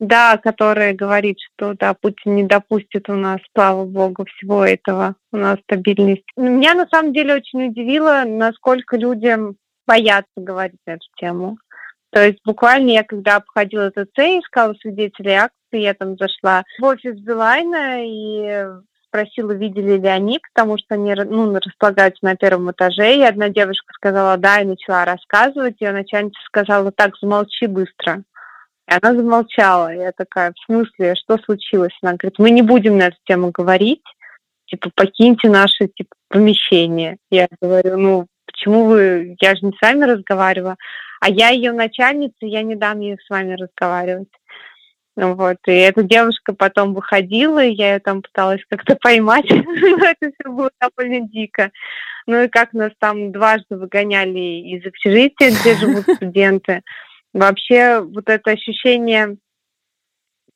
Да, 0.00 0.38
которая 0.38 0.92
говорит, 0.92 1.36
что 1.38 1.74
да, 1.74 1.94
Путин 1.94 2.34
не 2.34 2.44
допустит 2.44 3.08
у 3.08 3.14
нас, 3.14 3.40
слава 3.54 3.84
богу, 3.84 4.24
всего 4.24 4.64
этого, 4.64 5.14
у 5.32 5.36
нас 5.36 5.58
стабильность. 5.60 6.24
Меня 6.36 6.74
на 6.74 6.86
самом 6.88 7.12
деле 7.12 7.34
очень 7.34 7.68
удивило, 7.68 8.24
насколько 8.26 8.96
людям 8.96 9.56
боятся 9.86 10.32
говорить 10.36 10.80
на 10.86 10.92
эту 10.92 11.06
тему. 11.16 11.58
То 12.14 12.24
есть 12.24 12.38
буквально 12.44 12.90
я, 12.90 13.02
когда 13.02 13.36
обходила 13.36 13.90
ТЦ, 13.90 14.16
искала 14.18 14.72
свидетелей 14.74 15.32
акции, 15.32 15.80
я 15.80 15.94
там 15.94 16.16
зашла 16.16 16.62
в 16.78 16.84
офис 16.84 17.18
Билайна 17.18 18.06
и 18.06 18.66
спросила, 19.08 19.50
видели 19.50 19.98
ли 19.98 20.06
они, 20.06 20.40
потому 20.54 20.78
что 20.78 20.94
они 20.94 21.12
ну, 21.12 21.52
располагаются 21.56 22.24
на 22.24 22.36
первом 22.36 22.70
этаже. 22.70 23.16
И 23.16 23.22
одна 23.22 23.48
девушка 23.48 23.92
сказала 23.94 24.36
«да» 24.36 24.60
и 24.60 24.64
начала 24.64 25.04
рассказывать. 25.04 25.80
Ее 25.80 25.90
начальница 25.90 26.38
сказала 26.46 26.92
«так, 26.92 27.14
замолчи 27.20 27.66
быстро». 27.66 28.22
И 28.88 28.92
она 28.92 29.12
замолчала. 29.12 29.92
Я 29.92 30.12
такая, 30.12 30.52
в 30.52 30.64
смысле, 30.66 31.16
что 31.16 31.36
случилось? 31.38 31.98
Она 32.00 32.12
говорит, 32.12 32.38
мы 32.38 32.50
не 32.50 32.62
будем 32.62 32.96
на 32.96 33.08
эту 33.08 33.16
тему 33.24 33.50
говорить, 33.50 34.04
типа, 34.66 34.88
покиньте 34.94 35.48
наше 35.48 35.88
типа, 35.88 36.14
помещение. 36.28 37.16
Я 37.28 37.48
говорю, 37.60 37.98
ну, 37.98 38.26
почему 38.46 38.84
вы, 38.84 39.34
я 39.40 39.56
же 39.56 39.66
не 39.66 39.72
с 39.72 39.82
вами 39.82 40.04
разговаривала. 40.04 40.76
А 41.24 41.30
я 41.30 41.48
ее 41.48 41.72
начальница, 41.72 42.34
я 42.42 42.62
не 42.62 42.74
дам 42.74 43.00
ей 43.00 43.16
с 43.16 43.30
вами 43.30 43.54
разговаривать. 43.54 44.28
Вот, 45.16 45.56
и 45.66 45.72
эта 45.72 46.02
девушка 46.02 46.52
потом 46.52 46.92
выходила, 46.92 47.64
и 47.64 47.72
я 47.72 47.94
ее 47.94 48.00
там 48.00 48.20
пыталась 48.20 48.60
как-то 48.68 48.94
поймать, 49.02 49.48
но 49.48 50.06
это 50.06 50.30
все 50.34 50.50
было 50.50 50.70
довольно 50.78 51.26
дико. 51.26 51.70
Ну 52.26 52.42
и 52.42 52.48
как 52.48 52.74
нас 52.74 52.92
там 52.98 53.32
дважды 53.32 53.76
выгоняли 53.76 54.76
из 54.76 54.84
общежития, 54.84 55.48
где 55.48 55.74
живут 55.76 56.04
студенты. 56.16 56.82
Вообще 57.32 58.00
вот 58.00 58.28
это 58.28 58.50
ощущение 58.50 59.38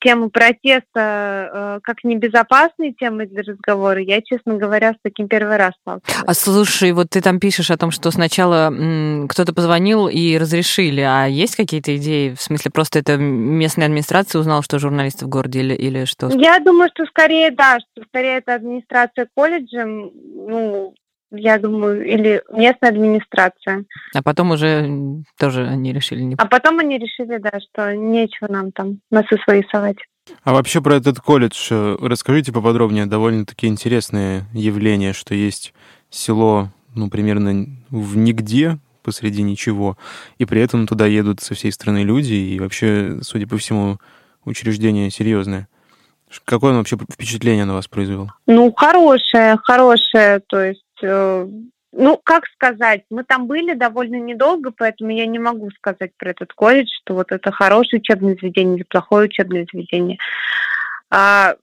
тему 0.01 0.31
протеста 0.31 0.81
э, 0.97 1.81
как 1.83 2.05
небезопасной 2.05 2.93
темы 2.93 3.27
для 3.27 3.43
разговора, 3.43 4.01
я, 4.01 4.21
честно 4.23 4.57
говоря, 4.57 4.93
с 4.93 4.97
таким 5.03 5.29
первый 5.29 5.57
раз 5.57 5.73
сталкивалась. 5.81 6.25
А 6.27 6.35
слушай, 6.35 6.93
вот 6.93 7.11
ты 7.11 7.21
там 7.21 7.41
пишешь 7.41 7.71
о 7.71 7.77
том, 7.77 7.91
что 7.91 8.11
сначала 8.11 8.73
кто-то 9.29 9.53
позвонил 9.53 10.09
и 10.09 10.37
разрешили, 10.39 11.01
а 11.01 11.27
есть 11.27 11.57
какие-то 11.57 11.97
идеи? 11.97 12.35
В 12.35 12.41
смысле, 12.41 12.71
просто 12.71 12.99
это 12.99 13.17
местная 13.17 13.87
администрация 13.87 14.41
узнала, 14.41 14.63
что 14.63 14.79
журналисты 14.79 15.27
в 15.27 15.29
городе 15.29 15.61
или, 15.61 15.75
или 15.75 16.05
что? 16.05 16.29
Я 16.29 16.59
думаю, 16.61 16.91
что 16.95 17.05
скорее, 17.07 17.51
да, 17.51 17.79
что 17.81 18.05
скорее 18.09 18.39
это 18.39 18.55
администрация 18.55 19.29
колледжа, 19.35 19.85
ну, 19.85 20.95
я 21.31 21.59
думаю, 21.59 22.07
или 22.07 22.43
местная 22.53 22.91
администрация. 22.91 23.85
А 24.15 24.23
потом 24.23 24.53
уже 24.53 25.23
тоже 25.39 25.67
они 25.67 25.93
решили 25.93 26.23
не... 26.23 26.35
А 26.37 26.47
потом 26.47 26.79
они 26.79 26.99
решили, 26.99 27.39
да, 27.39 27.53
что 27.61 27.95
нечего 27.95 28.51
нам 28.51 28.73
там 28.73 29.01
носы 29.11 29.37
свои 29.45 29.63
совать. 29.71 29.99
А 30.45 30.53
вообще 30.53 30.81
про 30.81 30.97
этот 30.97 31.21
колледж 31.21 31.69
э, 31.71 31.97
расскажите 32.01 32.53
поподробнее. 32.53 33.07
Довольно-таки 33.07 33.67
интересное 33.67 34.45
явление, 34.53 35.13
что 35.13 35.35
есть 35.35 35.73
село, 36.11 36.69
ну, 36.95 37.09
примерно 37.09 37.67
в 37.91 38.17
нигде, 38.17 38.79
посреди 39.03 39.43
ничего, 39.43 39.97
и 40.37 40.45
при 40.45 40.61
этом 40.61 40.87
туда 40.87 41.07
едут 41.07 41.41
со 41.41 41.55
всей 41.55 41.73
страны 41.73 42.03
люди, 42.03 42.35
и 42.35 42.59
вообще, 42.59 43.19
судя 43.23 43.47
по 43.47 43.57
всему, 43.57 43.99
учреждение 44.45 45.11
серьезное. 45.11 45.69
Какое 46.45 46.75
вообще 46.75 46.99
впечатление 47.11 47.65
на 47.65 47.73
вас 47.73 47.89
произвело? 47.89 48.35
Ну, 48.47 48.71
хорошее, 48.77 49.57
хорошее, 49.63 50.41
то 50.47 50.63
есть 50.63 50.85
ну, 51.03 52.21
как 52.23 52.47
сказать, 52.47 53.05
мы 53.11 53.25
там 53.25 53.47
были 53.47 53.75
довольно 53.75 54.17
недолго, 54.17 54.71
поэтому 54.71 55.11
я 55.11 55.27
не 55.27 55.39
могу 55.39 55.71
сказать 55.71 56.13
про 56.17 56.31
этот 56.31 56.53
колледж, 56.53 56.89
что 57.03 57.15
вот 57.15 57.33
это 57.33 57.51
хорошее 57.51 58.01
учебное 58.01 58.37
заведение 58.41 58.77
или 58.77 58.85
плохое 58.85 59.27
учебное 59.27 59.67
заведение. 59.73 60.19
А, 61.11 61.57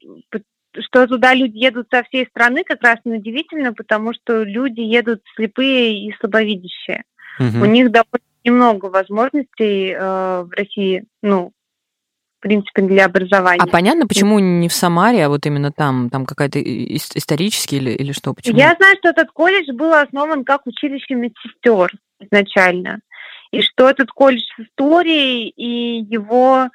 что 0.80 1.08
туда 1.08 1.34
люди 1.34 1.58
едут 1.58 1.88
со 1.92 2.04
всей 2.04 2.26
страны, 2.26 2.64
как 2.64 2.82
раз 2.82 2.98
неудивительно, 3.06 3.74
потому 3.74 4.14
что 4.14 4.44
люди 4.44 4.82
едут 4.82 5.22
слепые 5.36 6.08
и 6.08 6.14
слабовидящие. 6.20 7.04
Угу. 7.40 7.62
У 7.62 7.66
них 7.66 7.92
довольно 7.92 8.26
немного 8.44 8.86
возможностей 8.88 9.92
э, 9.92 10.42
в 10.44 10.50
России, 10.52 11.06
ну, 11.22 11.52
принципе, 12.46 12.84
для 12.84 13.06
образования. 13.06 13.60
А 13.60 13.68
понятно, 13.68 14.06
почему 14.08 14.38
не 14.38 14.70
в 14.70 14.74
Самаре, 14.74 15.26
а 15.26 15.30
вот 15.30 15.46
именно 15.46 15.72
там? 15.72 16.10
Там 16.12 16.26
какая-то 16.26 16.62
исторический 16.62 17.78
или, 17.78 17.92
или 17.92 18.12
что? 18.12 18.34
Почему? 18.34 18.58
Я 18.58 18.76
знаю, 18.78 18.96
что 19.00 19.10
этот 19.10 19.32
колледж 19.32 19.72
был 19.74 19.94
основан 19.94 20.44
как 20.44 20.68
училище 20.68 21.16
медсестер 21.16 21.92
изначально. 22.20 23.00
И 23.52 23.62
что 23.62 23.90
этот 23.90 24.12
колледж 24.12 24.44
с 24.56 24.60
историей, 24.60 25.50
и 25.50 26.06
его 26.08 26.70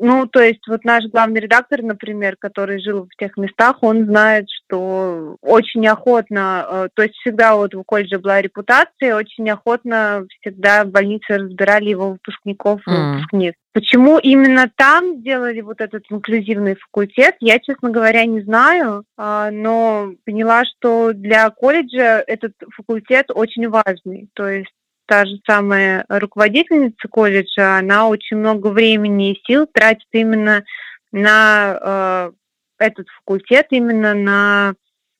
ну, 0.00 0.26
то 0.26 0.40
есть 0.40 0.66
вот 0.66 0.84
наш 0.84 1.04
главный 1.06 1.40
редактор, 1.40 1.82
например, 1.82 2.36
который 2.38 2.80
жил 2.80 3.04
в 3.04 3.16
тех 3.16 3.36
местах, 3.36 3.78
он 3.82 4.06
знает, 4.06 4.46
что 4.50 5.36
очень 5.42 5.86
охотно, 5.86 6.66
э, 6.68 6.88
то 6.94 7.02
есть 7.02 7.14
всегда 7.16 7.54
вот 7.54 7.74
в 7.74 7.82
колледже 7.84 8.18
была 8.18 8.40
репутация, 8.40 9.14
очень 9.14 9.48
охотно 9.50 10.24
всегда 10.40 10.84
в 10.84 10.88
больнице 10.88 11.36
разбирали 11.36 11.90
его 11.90 12.12
выпускников 12.12 12.80
и 12.86 12.90
mm. 12.90 13.14
выпускниц. 13.14 13.54
Почему 13.72 14.18
именно 14.18 14.70
там 14.74 15.20
сделали 15.20 15.60
вот 15.60 15.80
этот 15.80 16.02
инклюзивный 16.10 16.74
факультет, 16.76 17.36
я, 17.38 17.60
честно 17.60 17.90
говоря, 17.90 18.24
не 18.24 18.40
знаю, 18.40 19.04
а, 19.16 19.50
но 19.52 20.12
поняла, 20.24 20.64
что 20.64 21.12
для 21.12 21.48
колледжа 21.50 22.24
этот 22.26 22.54
факультет 22.74 23.26
очень 23.32 23.68
важный. 23.68 24.28
То 24.34 24.48
есть 24.48 24.72
та 25.10 25.26
же 25.26 25.40
самая 25.44 26.04
руководительница 26.08 27.08
колледжа, 27.10 27.78
она 27.78 28.06
очень 28.06 28.36
много 28.36 28.68
времени 28.68 29.32
и 29.32 29.40
сил 29.44 29.66
тратит 29.66 30.06
именно 30.12 30.62
на 31.10 31.78
э, 31.82 32.30
этот 32.78 33.08
факультет, 33.18 33.66
именно 33.70 34.14
на 34.14 34.74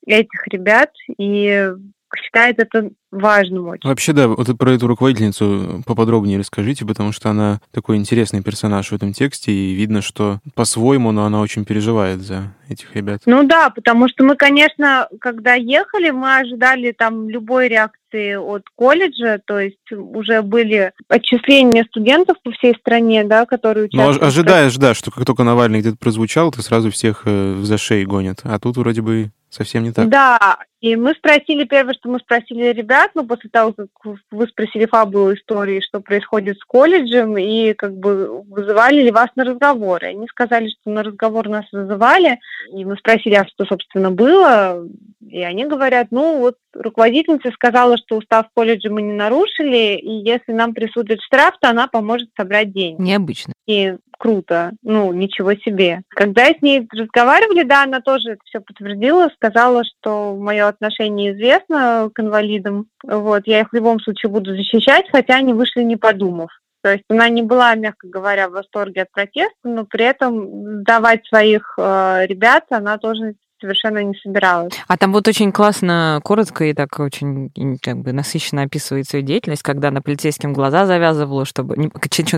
этих 0.05 0.47
ребят, 0.47 0.91
и 1.17 1.73
считает 2.15 2.59
это 2.59 2.89
важным 3.11 3.67
очень. 3.67 3.89
Вообще, 3.89 4.13
да, 4.13 4.29
вот 4.29 4.57
про 4.57 4.71
эту 4.71 4.87
руководительницу 4.87 5.83
поподробнее 5.85 6.39
расскажите, 6.39 6.85
потому 6.85 7.11
что 7.11 7.29
она 7.29 7.59
такой 7.71 7.97
интересный 7.97 8.41
персонаж 8.41 8.91
в 8.91 8.95
этом 8.95 9.11
тексте, 9.11 9.51
и 9.51 9.73
видно, 9.73 10.01
что 10.01 10.39
по-своему, 10.55 11.11
но 11.11 11.25
она 11.25 11.41
очень 11.41 11.65
переживает 11.65 12.21
за 12.21 12.53
этих 12.71 12.95
ребят. 12.95 13.21
Ну 13.25 13.43
да, 13.43 13.69
потому 13.69 14.07
что 14.07 14.23
мы, 14.23 14.35
конечно, 14.35 15.07
когда 15.19 15.53
ехали, 15.53 16.09
мы 16.09 16.37
ожидали 16.37 16.91
там 16.91 17.29
любой 17.29 17.67
реакции 17.67 18.35
от 18.35 18.63
колледжа, 18.75 19.39
то 19.45 19.59
есть 19.59 19.91
уже 19.91 20.41
были 20.41 20.91
отчисления 21.07 21.85
студентов 21.85 22.37
по 22.43 22.51
всей 22.51 22.75
стране, 22.75 23.23
да, 23.23 23.45
которые 23.45 23.89
ну, 23.91 24.03
участвуют. 24.03 24.21
Ну, 24.21 24.27
ожидаешь, 24.27 24.75
да, 24.75 24.93
что 24.93 25.11
как 25.11 25.25
только 25.25 25.43
Навальный 25.43 25.79
где-то 25.79 25.97
прозвучал, 25.97 26.51
то 26.51 26.61
сразу 26.61 26.91
всех 26.91 27.23
э, 27.25 27.59
за 27.61 27.77
шеи 27.77 28.03
гонят, 28.03 28.41
а 28.43 28.59
тут 28.59 28.77
вроде 28.77 29.01
бы 29.01 29.31
совсем 29.49 29.83
не 29.83 29.91
так. 29.91 30.09
Да, 30.09 30.57
и 30.81 30.95
мы 30.95 31.13
спросили, 31.13 31.63
первое, 31.65 31.93
что 31.93 32.09
мы 32.09 32.19
спросили 32.19 32.73
ребят, 32.73 33.11
ну, 33.13 33.25
после 33.25 33.51
того, 33.51 33.73
как 33.73 33.87
вы 34.31 34.47
спросили 34.47 34.87
фабулу 34.87 35.33
истории, 35.35 35.79
что 35.79 36.01
происходит 36.01 36.57
с 36.57 36.63
колледжем, 36.63 37.37
и 37.37 37.73
как 37.73 37.95
бы 37.95 38.41
вызывали 38.43 39.03
ли 39.03 39.11
вас 39.11 39.29
на 39.35 39.45
разговоры. 39.45 40.07
Они 40.07 40.27
сказали, 40.27 40.69
что 40.69 40.89
на 40.89 41.03
разговор 41.03 41.47
нас 41.49 41.65
вызывали, 41.71 42.39
и 42.73 42.83
мы 42.83 42.97
спросили, 42.97 43.35
а 43.35 43.45
что, 43.45 43.65
собственно, 43.65 44.09
было, 44.09 44.83
и 45.21 45.43
они 45.43 45.65
говорят, 45.65 46.07
ну, 46.09 46.39
вот 46.39 46.55
руководительница 46.73 47.51
сказала, 47.51 47.97
что 47.97 48.17
устав 48.17 48.47
колледжа 48.55 48.89
мы 48.89 49.03
не 49.03 49.13
нарушили, 49.13 49.97
и 49.97 50.11
если 50.27 50.51
нам 50.51 50.73
присудят 50.73 51.21
штраф, 51.21 51.55
то 51.61 51.69
она 51.69 51.87
поможет 51.87 52.29
собрать 52.35 52.73
деньги. 52.73 52.99
Необычно. 53.01 53.53
И 53.67 53.97
круто, 54.21 54.73
ну, 54.83 55.11
ничего 55.13 55.55
себе. 55.55 56.01
Когда 56.09 56.45
с 56.45 56.61
ней 56.61 56.87
разговаривали, 56.91 57.63
да, 57.63 57.83
она 57.83 58.01
тоже 58.01 58.33
это 58.33 58.41
все 58.45 58.59
подтвердила, 58.59 59.29
сказала, 59.33 59.83
что 59.83 60.35
мое 60.35 60.67
отношение 60.71 61.33
известно 61.33 62.09
к 62.13 62.19
инвалидам, 62.19 62.87
вот, 63.03 63.43
я 63.45 63.61
их 63.61 63.69
в 63.71 63.75
любом 63.75 63.99
случае 63.99 64.31
буду 64.31 64.55
защищать, 64.55 65.05
хотя 65.11 65.35
они 65.35 65.53
вышли 65.53 65.83
не 65.83 65.95
подумав. 65.95 66.49
То 66.83 66.91
есть 66.91 67.03
она 67.09 67.29
не 67.29 67.43
была, 67.43 67.75
мягко 67.75 68.07
говоря, 68.07 68.49
в 68.49 68.53
восторге 68.53 69.03
от 69.03 69.11
протеста, 69.11 69.53
но 69.63 69.85
при 69.85 70.05
этом 70.05 70.83
давать 70.83 71.25
своих 71.27 71.75
э, 71.77 72.25
ребят 72.25 72.65
она 72.71 72.97
тоже 72.97 73.35
совершенно 73.61 74.03
не 74.03 74.15
собиралась. 74.15 74.73
А 74.87 74.97
там 74.97 75.13
вот 75.13 75.27
очень 75.27 75.51
классно, 75.51 76.19
коротко 76.23 76.65
и 76.65 76.73
так 76.73 76.99
очень 76.99 77.51
как 77.81 77.97
бы 77.97 78.11
насыщенно 78.11 78.63
описывается 78.63 79.17
ее 79.17 79.23
деятельность, 79.23 79.61
когда 79.61 79.89
она 79.89 80.01
полицейским 80.01 80.51
глаза 80.51 80.87
завязывала, 80.87 81.45
чтобы... 81.45 81.77
Не, 81.77 81.91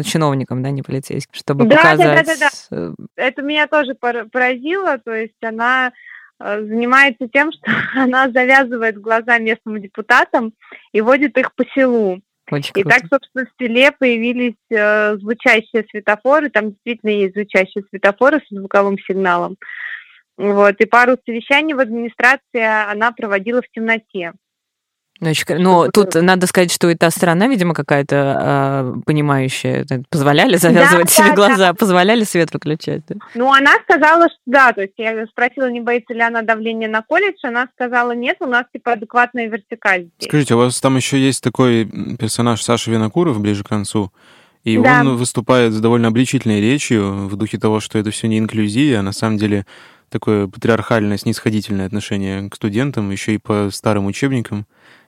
чиновникам, 0.04 0.62
да, 0.62 0.69
не 0.69 0.82
полицейским, 0.82 1.34
чтобы 1.34 1.65
да, 1.65 1.78
показать... 1.78 2.26
Да, 2.26 2.34
да, 2.34 2.36
да, 2.39 2.50
да. 2.69 2.78
Э, 2.78 2.93
Это 3.15 3.41
меня 3.41 3.67
тоже 3.67 3.96
поразило, 3.96 4.98
то 4.98 5.13
есть 5.13 5.41
она 5.41 5.93
занимается 6.39 7.28
тем, 7.32 7.52
что 7.52 7.72
она 7.96 8.30
завязывает 8.30 9.00
глаза 9.00 9.38
местным 9.38 9.82
депутатам 9.82 10.54
и 10.91 11.02
водит 11.02 11.38
их 11.38 11.54
по 11.56 11.65
селу. 11.74 12.22
Очень 12.52 12.74
и 12.76 12.84
так, 12.84 13.04
собственно, 13.10 13.46
в 13.46 13.62
селе 13.62 13.91
появились 13.91 14.56
э, 14.69 15.15
звучащие 15.17 15.86
светофоры, 15.89 16.50
там 16.50 16.72
действительно 16.72 17.12
есть 17.12 17.36
звучащие 17.36 17.86
светофоры 17.89 18.39
с 18.39 18.54
звуковым 18.54 18.98
сигналом. 19.00 19.56
Вот, 20.36 20.76
и 20.80 20.86
пару 20.86 21.15
совещаний 21.26 21.74
в 21.74 21.80
администрации 21.80 22.91
она 22.91 23.12
проводила 23.12 23.62
в 23.62 23.69
темноте. 23.69 24.34
Ну, 25.23 25.31
очень... 25.31 25.57
Но 25.57 25.88
тут 25.89 26.15
надо 26.15 26.47
сказать, 26.47 26.71
что 26.71 26.89
и 26.89 26.95
та 26.95 27.09
сторона, 27.12 27.47
видимо, 27.47 27.73
какая-то 27.73 28.95
э, 28.95 29.01
понимающая, 29.05 29.86
позволяли 30.09 30.57
завязывать 30.57 31.07
да, 31.07 31.12
себе 31.12 31.29
да, 31.29 31.36
глаза, 31.36 31.67
да. 31.69 31.73
позволяли 31.73 32.23
свет 32.23 32.53
выключать. 32.53 33.03
Да? 33.07 33.15
Ну, 33.36 33.51
она 33.51 33.71
сказала, 33.83 34.29
что 34.29 34.39
да, 34.45 34.73
то 34.73 34.81
есть 34.81 34.93
я 34.97 35.25
спросила, 35.27 35.69
не 35.69 35.81
боится 35.81 36.13
ли 36.13 36.21
она 36.21 36.41
давления 36.41 36.88
на 36.88 37.01
колледж, 37.01 37.38
она 37.43 37.67
сказала, 37.75 38.12
нет, 38.12 38.38
у 38.39 38.45
нас 38.45 38.65
типа 38.71 38.93
адекватная 38.93 39.47
вертикаль 39.47 40.09
здесь. 40.17 40.27
Скажите, 40.27 40.55
у 40.55 40.57
вас 40.57 40.79
там 40.79 40.95
еще 40.95 41.17
есть 41.17 41.43
такой 41.43 41.86
персонаж 42.19 42.62
Саша 42.62 42.91
Винокуров 42.91 43.39
ближе 43.39 43.63
к 43.63 43.69
концу, 43.69 44.12
и 44.63 44.77
да. 44.77 45.01
он 45.01 45.17
выступает 45.17 45.73
с 45.73 45.79
довольно 45.79 46.07
обличительной 46.07 46.62
речью 46.62 47.27
в 47.27 47.36
духе 47.36 47.57
того, 47.57 47.79
что 47.79 47.99
это 47.99 48.12
все 48.12 48.27
не 48.27 48.39
инклюзия, 48.39 48.99
а 48.99 49.03
на 49.03 49.12
самом 49.12 49.38
деле 49.38 49.65
такое 50.09 50.47
патриархальное, 50.47 51.17
снисходительное 51.17 51.88
отношение 51.88 52.49
к 52.49 52.55
студентам, 52.55 53.09
еще 53.09 53.33
и 53.33 53.39
по 53.39 53.69
старым 53.71 54.05
учебникам 54.05 54.65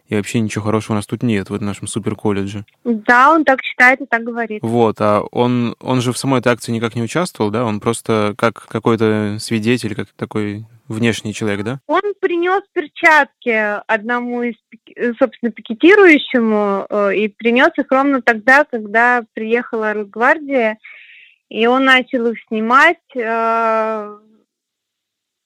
и 0.07 0.15
вообще 0.15 0.39
ничего 0.39 0.63
хорошего 0.63 0.93
у 0.93 0.95
нас 0.97 1.07
тут 1.07 1.23
нет 1.23 1.49
в 1.49 1.61
нашем 1.61 1.87
суперколледже. 1.87 2.65
Да, 2.83 3.33
он 3.33 3.43
так 3.43 3.61
считает 3.63 4.01
и 4.01 4.05
так 4.05 4.23
говорит. 4.23 4.61
Вот, 4.61 4.97
а 4.99 5.21
он, 5.31 5.75
он 5.79 6.01
же 6.01 6.11
в 6.11 6.17
самой 6.17 6.39
этой 6.39 6.53
акции 6.53 6.71
никак 6.71 6.95
не 6.95 7.01
участвовал, 7.01 7.49
да? 7.49 7.65
Он 7.65 7.79
просто 7.79 8.35
как 8.37 8.67
какой-то 8.67 9.37
свидетель, 9.39 9.95
как 9.95 10.09
такой 10.15 10.65
внешний 10.87 11.33
человек, 11.33 11.63
да? 11.63 11.79
Он 11.87 12.01
принес 12.19 12.61
перчатки 12.73 13.81
одному 13.87 14.43
из, 14.43 14.55
собственно, 15.17 15.51
пикетирующему, 15.51 16.85
э, 16.89 17.15
и 17.15 17.27
принес 17.27 17.71
их 17.77 17.87
ровно 17.89 18.21
тогда, 18.21 18.63
когда 18.65 19.23
приехала 19.33 19.93
Росгвардия, 19.93 20.77
и 21.49 21.65
он 21.65 21.85
начал 21.85 22.27
их 22.27 22.37
снимать, 22.47 22.97
э, 23.15 24.17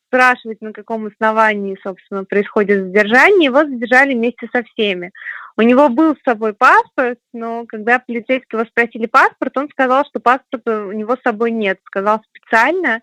спрашивать, 0.09 0.61
на 0.61 0.73
каком 0.73 1.05
основании, 1.05 1.77
собственно, 1.81 2.25
происходит 2.25 2.85
задержание, 2.85 3.45
его 3.45 3.59
задержали 3.59 4.15
вместе 4.15 4.49
со 4.51 4.63
всеми. 4.63 5.11
У 5.55 5.61
него 5.61 5.89
был 5.89 6.15
с 6.15 6.23
собой 6.23 6.53
паспорт, 6.53 7.19
но 7.33 7.65
когда 7.67 7.99
полицейского 7.99 8.65
спросили 8.65 9.05
паспорт, 9.05 9.55
он 9.57 9.69
сказал, 9.69 10.05
что 10.05 10.19
паспорта 10.19 10.85
у 10.85 10.91
него 10.91 11.15
с 11.15 11.21
собой 11.21 11.51
нет. 11.51 11.79
Сказал 11.85 12.21
специально 12.29 13.01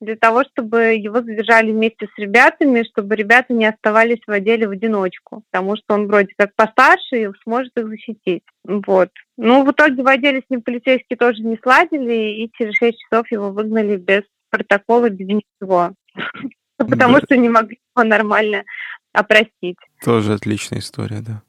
для 0.00 0.16
того, 0.16 0.44
чтобы 0.44 0.94
его 0.94 1.22
задержали 1.22 1.72
вместе 1.72 2.06
с 2.06 2.18
ребятами, 2.18 2.84
чтобы 2.84 3.16
ребята 3.16 3.52
не 3.52 3.66
оставались 3.66 4.20
в 4.26 4.30
отделе 4.30 4.68
в 4.68 4.72
одиночку, 4.72 5.42
потому 5.50 5.76
что 5.76 5.94
он 5.94 6.06
вроде 6.06 6.32
как 6.36 6.54
постарше 6.54 7.22
и 7.22 7.28
сможет 7.42 7.72
их 7.76 7.88
защитить. 7.88 8.42
Вот. 8.64 9.10
Ну, 9.36 9.64
в 9.64 9.70
итоге 9.72 10.02
в 10.02 10.06
отделе 10.06 10.42
с 10.46 10.50
ним 10.50 10.62
полицейские 10.62 11.16
тоже 11.16 11.42
не 11.42 11.58
сладили, 11.62 12.42
и 12.42 12.50
через 12.56 12.76
6 12.76 12.98
часов 12.98 13.30
его 13.30 13.50
выгнали 13.50 13.96
без 13.96 14.22
протокола, 14.50 15.08
без 15.08 15.26
ничего. 15.26 15.92
Потому 16.76 17.18
что 17.18 17.36
не 17.36 17.48
могли 17.48 17.78
его 17.94 18.04
нормально 18.06 18.64
опросить. 19.12 19.78
Тоже 20.04 20.34
отличная 20.34 20.80
история, 20.80 21.20
да. 21.20 21.42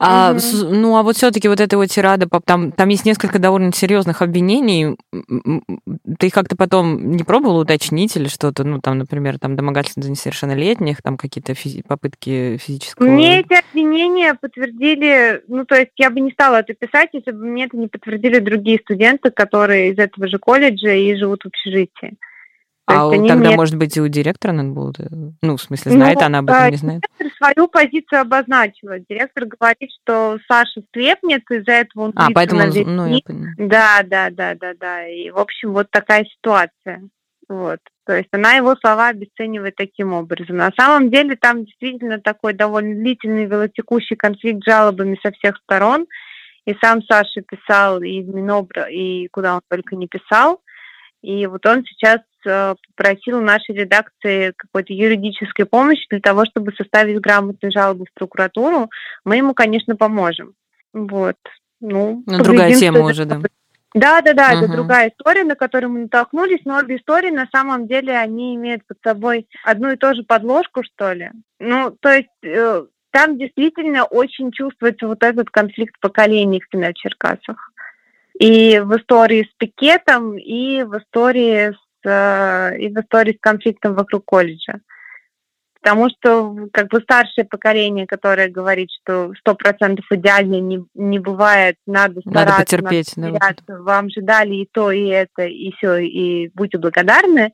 А, 0.00 0.32
угу. 0.32 0.74
Ну, 0.74 0.96
а 0.96 1.02
вот 1.04 1.16
все-таки 1.16 1.46
вот 1.46 1.60
эта 1.60 1.76
вот 1.76 1.86
тирада, 1.86 2.28
там, 2.44 2.72
там 2.72 2.88
есть 2.88 3.04
несколько 3.04 3.38
довольно 3.38 3.72
серьезных 3.72 4.22
обвинений. 4.22 4.96
Ты 6.18 6.26
их 6.26 6.32
как-то 6.32 6.56
потом 6.56 7.12
не 7.12 7.22
пробовал 7.22 7.58
уточнить 7.58 8.16
или 8.16 8.26
что-то? 8.26 8.64
Ну, 8.64 8.80
там, 8.80 8.98
например, 8.98 9.38
там 9.38 9.54
домогательство 9.54 10.02
за 10.02 10.10
несовершеннолетних, 10.10 11.00
там 11.00 11.16
какие-то 11.16 11.52
физи- 11.52 11.86
попытки 11.86 12.56
физического... 12.56 13.06
Мне 13.06 13.40
эти 13.40 13.54
обвинения 13.54 14.34
подтвердили, 14.34 15.44
ну, 15.46 15.64
то 15.64 15.76
есть 15.76 15.92
я 15.96 16.10
бы 16.10 16.20
не 16.20 16.32
стала 16.32 16.56
это 16.56 16.74
писать, 16.74 17.10
если 17.12 17.30
бы 17.30 17.46
мне 17.46 17.66
это 17.66 17.76
не 17.76 17.86
подтвердили 17.86 18.40
другие 18.40 18.80
студенты, 18.80 19.30
которые 19.30 19.92
из 19.92 19.98
этого 19.98 20.26
же 20.26 20.38
колледжа 20.38 20.92
и 20.92 21.14
живут 21.14 21.44
в 21.44 21.46
общежитии. 21.46 22.16
А 22.88 23.10
тогда, 23.10 23.34
мне... 23.34 23.56
может 23.56 23.76
быть, 23.76 23.96
и 23.96 24.00
у 24.00 24.08
директора 24.08 24.52
надо 24.52 24.70
было... 24.70 24.92
Ну, 25.42 25.56
в 25.56 25.60
смысле, 25.60 25.92
знает, 25.92 26.18
ну, 26.20 26.26
она 26.26 26.38
об 26.38 26.48
этом 26.48 26.62
а, 26.62 26.70
не 26.70 26.76
знает? 26.76 27.02
Директор 27.18 27.36
свою 27.36 27.68
позицию 27.68 28.20
обозначила. 28.22 28.98
Директор 28.98 29.44
говорит, 29.44 29.90
что 30.02 30.38
Саша 30.48 30.82
слепнет, 30.92 31.42
из-за 31.50 31.72
этого 31.72 32.04
он... 32.04 32.12
А, 32.16 32.28
поэтому... 32.32 32.62
Ну, 32.62 33.06
я 33.06 33.20
поняла. 33.24 33.52
Да, 33.58 34.00
да, 34.04 34.30
да, 34.30 34.54
да, 34.54 34.72
да. 34.78 35.06
И, 35.06 35.30
в 35.30 35.38
общем, 35.38 35.72
вот 35.72 35.90
такая 35.90 36.24
ситуация. 36.24 37.02
Вот. 37.48 37.80
То 38.06 38.16
есть 38.16 38.28
она 38.32 38.54
его 38.54 38.74
слова 38.76 39.08
обесценивает 39.08 39.76
таким 39.76 40.12
образом. 40.14 40.56
На 40.56 40.70
самом 40.78 41.10
деле 41.10 41.36
там 41.36 41.64
действительно 41.64 42.20
такой 42.20 42.54
довольно 42.54 42.94
длительный 42.94 43.44
велотекущий 43.44 44.16
конфликт 44.16 44.62
с 44.62 44.66
жалобами 44.66 45.18
со 45.22 45.30
всех 45.32 45.56
сторон. 45.58 46.06
И 46.64 46.74
сам 46.82 47.02
Саша 47.02 47.42
писал 47.42 48.02
и 48.02 48.22
в 48.22 48.34
Минобра, 48.34 48.84
и 48.84 49.28
куда 49.28 49.54
он 49.56 49.60
только 49.68 49.96
не 49.96 50.06
писал. 50.06 50.60
И 51.22 51.46
вот 51.46 51.66
он 51.66 51.84
сейчас 51.84 52.20
э, 52.46 52.74
попросил 52.96 53.40
нашей 53.40 53.74
редакции 53.74 54.52
какой-то 54.56 54.92
юридической 54.92 55.64
помощи 55.64 56.06
для 56.10 56.20
того, 56.20 56.44
чтобы 56.44 56.72
составить 56.72 57.20
грамотную 57.20 57.72
жалобу 57.72 58.04
в 58.04 58.14
прокуратуру. 58.14 58.88
Мы 59.24 59.36
ему, 59.36 59.54
конечно, 59.54 59.96
поможем. 59.96 60.54
Вот. 60.92 61.36
Ну, 61.80 62.22
ну 62.26 62.42
другая 62.42 62.74
тема 62.74 63.00
уже, 63.00 63.24
да. 63.24 63.40
Да, 63.94 64.20
да, 64.20 64.34
да, 64.34 64.52
uh-huh. 64.52 64.64
это 64.64 64.72
другая 64.72 65.08
история, 65.08 65.44
на 65.44 65.54
которую 65.54 65.90
мы 65.90 66.00
натолкнулись, 66.00 66.60
но 66.66 66.76
обе 66.76 66.96
истории 66.96 67.30
на 67.30 67.48
самом 67.50 67.88
деле 67.88 68.16
они 68.16 68.54
имеют 68.54 68.86
под 68.86 68.98
собой 69.02 69.48
одну 69.64 69.90
и 69.90 69.96
ту 69.96 70.14
же 70.14 70.24
подложку, 70.24 70.82
что 70.84 71.12
ли. 71.14 71.30
Ну, 71.58 71.96
то 71.98 72.10
есть 72.10 72.28
э, 72.44 72.84
там 73.10 73.38
действительно 73.38 74.04
очень 74.04 74.52
чувствуется 74.52 75.06
вот 75.08 75.22
этот 75.22 75.48
конфликт 75.48 75.98
поколений 76.00 76.60
в 76.60 76.92
Черкасах 76.94 77.72
и 78.38 78.78
в 78.78 78.96
истории 78.96 79.48
с 79.50 79.54
пикетом, 79.58 80.38
и 80.38 80.84
в 80.84 80.96
истории 80.98 81.72
с, 81.72 82.08
э, 82.08 82.78
и 82.78 82.88
в 82.88 83.00
истории 83.00 83.32
с 83.32 83.40
конфликтом 83.40 83.94
вокруг 83.94 84.24
колледжа. 84.24 84.80
Потому 85.80 86.08
что 86.10 86.68
как 86.72 86.88
бы 86.88 87.00
старшее 87.00 87.44
поколение, 87.44 88.06
которое 88.06 88.48
говорит, 88.48 88.90
что 89.00 89.32
сто 89.38 89.54
процентов 89.54 90.04
идеально 90.10 90.60
не, 90.60 90.84
не 90.94 91.18
бывает, 91.18 91.76
надо 91.86 92.20
стараться, 92.20 92.50
надо 92.50 92.64
потерпеть, 92.64 93.16
надо 93.16 93.38
да, 93.66 93.78
вам 93.80 94.10
же 94.10 94.20
дали 94.20 94.56
и 94.56 94.68
то, 94.70 94.90
и 94.90 95.06
это, 95.06 95.42
и 95.42 95.72
все, 95.76 95.96
и 95.96 96.50
будьте 96.54 96.78
благодарны. 96.78 97.52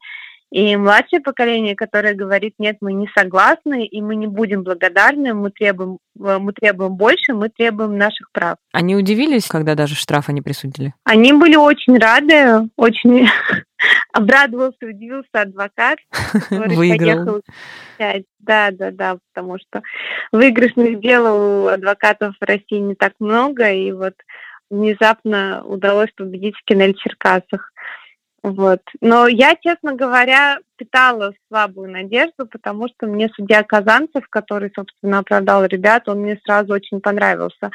И 0.54 0.76
младшее 0.76 1.18
поколение, 1.18 1.74
которое 1.74 2.14
говорит, 2.14 2.54
нет, 2.58 2.76
мы 2.80 2.92
не 2.92 3.08
согласны, 3.18 3.84
и 3.84 4.00
мы 4.00 4.14
не 4.14 4.28
будем 4.28 4.62
благодарны, 4.62 5.34
мы 5.34 5.50
требуем, 5.50 5.98
э, 6.16 6.38
мы 6.38 6.52
требуем 6.52 6.94
больше, 6.94 7.34
мы 7.34 7.48
требуем 7.48 7.98
наших 7.98 8.30
прав. 8.30 8.56
Они 8.72 8.94
удивились, 8.94 9.48
когда 9.48 9.74
даже 9.74 9.96
штраф 9.96 10.28
они 10.28 10.42
присудили? 10.42 10.94
Они 11.02 11.32
были 11.32 11.56
очень 11.56 11.98
рады, 11.98 12.70
очень 12.76 13.26
обрадовался, 14.12 14.76
удивился 14.82 15.28
адвокат, 15.32 15.98
который 16.48 16.76
Выиграл. 16.76 17.42
поехал. 17.98 18.22
Да, 18.38 18.70
да, 18.70 18.90
да, 18.92 19.18
потому 19.32 19.58
что 19.58 19.82
выигрышных 20.30 21.00
дел 21.00 21.26
у 21.26 21.66
адвокатов 21.66 22.36
в 22.40 22.44
России 22.44 22.78
не 22.78 22.94
так 22.94 23.14
много, 23.18 23.72
и 23.72 23.90
вот 23.90 24.14
внезапно 24.70 25.64
удалось 25.64 26.10
победить 26.16 26.54
в 26.56 26.64
Кинель 26.64 26.94
Черкасах. 26.94 27.72
Вот. 28.44 28.82
Но 29.00 29.26
я, 29.26 29.56
честно 29.56 29.94
говоря, 29.94 30.58
питала 30.76 31.32
слабую 31.48 31.90
надежду, 31.90 32.46
потому 32.46 32.88
что 32.88 33.06
мне 33.06 33.28
судья 33.34 33.62
Казанцев, 33.62 34.28
который, 34.28 34.70
собственно, 34.74 35.18
оправдал 35.18 35.64
ребят, 35.64 36.08
он 36.08 36.20
мне 36.20 36.38
сразу 36.44 36.72
очень 36.72 37.00
понравился 37.00 37.70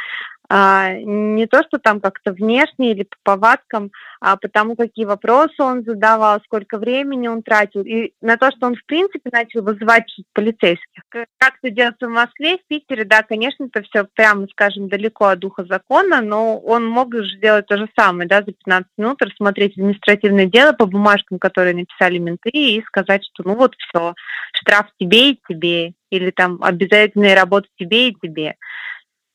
а, 0.50 0.94
не 0.94 1.46
то, 1.46 1.64
что 1.64 1.78
там 1.78 2.02
как-то 2.02 2.32
внешне 2.32 2.92
или 2.92 3.04
по 3.04 3.18
повадкам, 3.24 3.92
а 4.20 4.36
потому 4.36 4.76
какие 4.76 5.06
вопросы 5.06 5.54
он 5.60 5.84
задавал, 5.84 6.42
сколько 6.44 6.80
времени 6.80 7.28
он 7.28 7.44
тратил, 7.44 7.84
и 7.84 8.14
на 8.22 8.36
то, 8.36 8.50
что 8.52 8.66
он 8.66 8.76
в 8.76 8.84
принципе 8.86 9.30
начал 9.32 9.62
вызывать 9.62 10.12
полицейских. 10.34 11.04
Как 11.10 11.54
это 11.62 11.70
делается 11.72 12.08
в 12.08 12.12
Москве, 12.12 12.58
в 12.58 12.68
Питере, 12.68 13.06
да, 13.06 13.22
конечно, 13.22 13.66
это 13.66 13.84
все 13.84 14.08
прямо, 14.16 14.48
скажем, 14.52 14.90
далеко 14.90 15.26
от 15.26 15.40
духа 15.40 15.66
закона, 15.66 16.22
но 16.22 16.58
он 16.58 16.88
мог 16.88 17.14
же 17.14 17.38
сделать 17.38 17.68
то 17.68 17.78
же 17.78 17.88
самое, 17.98 18.28
да, 18.28 18.42
за 18.42 18.52
15 18.52 18.90
минут 18.98 19.22
рассмотреть 19.22 19.78
административное 19.78 20.48
дело 20.48 20.74
по 20.74 20.88
бумажкам, 20.88 21.38
которые 21.38 21.76
написали 21.76 22.18
менты, 22.18 22.50
и 22.50 22.82
сказать, 22.90 23.24
что 23.26 23.48
ну 23.48 23.56
вот 23.56 23.74
все, 23.78 24.14
штраф 24.54 24.88
тебе 25.00 25.32
и 25.32 25.40
тебе, 25.48 25.94
или 26.12 26.32
там 26.32 26.62
обязательная 26.62 27.36
работа 27.36 27.68
тебе 27.78 28.10
и 28.10 28.16
тебе. 28.16 28.56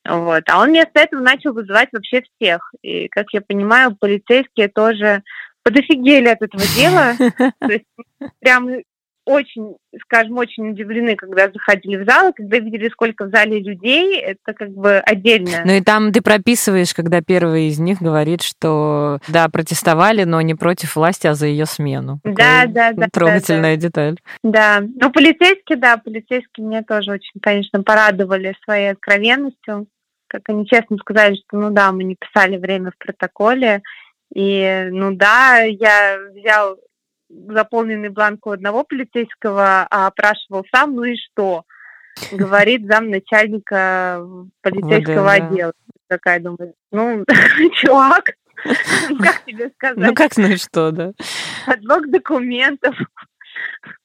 Вот. 0.06 0.42
А 0.48 0.60
он 0.60 0.68
вместо 0.68 1.00
этого 1.00 1.20
начал 1.20 1.54
вызывать 1.54 1.88
вообще 1.92 2.22
всех. 2.22 2.70
И, 2.82 3.08
как 3.08 3.26
я 3.32 3.40
понимаю, 3.40 3.96
полицейские 3.98 4.68
тоже 4.68 5.22
подофигели 5.62 6.28
от 6.28 6.42
этого 6.42 6.62
дела. 6.76 7.14
То 7.60 7.72
есть 7.72 7.86
прям 8.40 8.68
очень, 9.24 9.76
скажем, 10.02 10.36
очень 10.36 10.70
удивлены, 10.70 11.16
когда 11.16 11.50
заходили 11.50 12.02
в 12.02 12.04
зал, 12.08 12.32
когда 12.34 12.58
видели, 12.58 12.88
сколько 12.90 13.24
в 13.26 13.30
зале 13.30 13.60
людей, 13.60 14.18
это 14.18 14.52
как 14.52 14.70
бы 14.70 14.98
отдельно. 14.98 15.62
Ну 15.64 15.72
и 15.72 15.80
там 15.80 16.12
ты 16.12 16.20
прописываешь, 16.20 16.94
когда 16.94 17.22
первый 17.22 17.68
из 17.68 17.78
них 17.78 18.02
говорит, 18.02 18.42
что 18.42 19.18
да, 19.28 19.48
протестовали, 19.48 20.24
но 20.24 20.40
не 20.40 20.54
против 20.54 20.96
власти, 20.96 21.26
а 21.26 21.34
за 21.34 21.46
ее 21.46 21.66
смену. 21.66 22.20
Да, 22.24 22.66
да, 22.66 22.92
да. 22.92 23.08
Трогательная 23.12 23.76
да, 23.76 23.80
да. 23.80 23.88
деталь. 23.88 24.16
Да, 24.42 24.80
ну 24.80 25.10
полицейские, 25.10 25.78
да, 25.78 25.96
полицейские 25.96 26.66
меня 26.66 26.82
тоже 26.82 27.12
очень, 27.12 27.40
конечно, 27.40 27.82
порадовали 27.82 28.54
своей 28.64 28.90
откровенностью 28.90 29.86
как 30.26 30.48
они 30.48 30.66
честно 30.66 30.96
сказали, 30.96 31.36
что 31.36 31.58
ну 31.58 31.70
да, 31.70 31.92
мы 31.92 32.02
не 32.02 32.16
писали 32.16 32.56
время 32.56 32.90
в 32.90 32.98
протоколе, 32.98 33.82
и 34.34 34.88
ну 34.90 35.14
да, 35.14 35.60
я 35.60 36.18
взял 36.32 36.76
заполненный 37.48 38.08
бланк 38.08 38.46
у 38.46 38.50
одного 38.50 38.84
полицейского, 38.84 39.86
а 39.90 40.06
опрашивал 40.06 40.64
сам, 40.72 40.94
ну 40.94 41.04
и 41.04 41.16
что? 41.16 41.64
говорит 42.32 42.86
замначальника 42.86 44.26
полицейского 44.62 45.22
Вот, 45.22 45.26
да. 45.26 45.32
отдела. 45.32 45.72
Такая 46.08 46.40
думаю, 46.40 46.74
ну, 46.92 47.24
чувак, 47.74 48.32
как 48.64 49.44
тебе 49.44 49.70
сказать? 49.70 49.96
Ну 49.96 50.14
как 50.14 50.34
знаешь 50.34 50.62
что, 50.62 50.90
да? 50.90 51.12
Подлог 51.66 52.10
документов, 52.10 52.94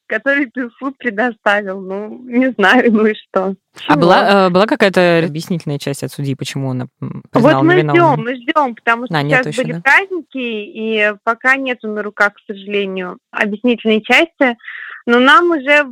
который 0.10 0.48
ты 0.48 0.69
суд 0.80 0.98
предоставил. 0.98 1.80
Ну, 1.80 2.19
не 2.26 2.52
знаю, 2.52 2.91
ну 2.91 3.06
и 3.06 3.13
что. 3.13 3.54
А 3.88 3.93
Чего? 3.93 4.02
была, 4.02 4.48
э, 4.48 4.50
была 4.50 4.65
какая-то 4.65 5.19
объяснительная 5.24 5.78
часть 5.78 6.04
от 6.04 6.12
судьи, 6.12 6.36
почему 6.36 6.72
она 6.72 6.88
м, 7.02 7.24
Вот 7.34 7.63
мы 7.63 7.76
невиновным? 7.76 7.93
ждем, 8.15 8.24
мы 8.26 8.36
ждем, 8.36 8.76
потому 8.76 9.06
что 9.06 9.17
А, 9.17 9.22
сейчас 9.22 9.45
ещё, 9.48 9.62
были 9.62 9.74
да? 9.74 9.82
праздники, 9.82 10.38
и 10.38 11.13
пока 11.24 11.56
нету 11.56 11.88
на 11.88 12.02
руках, 12.04 12.34
к 12.34 12.39
сожалению, 12.48 13.19
объяснительной 13.32 14.02
части. 14.02 14.58
Но 15.06 15.19
нам 15.19 15.52
уже 15.52 15.86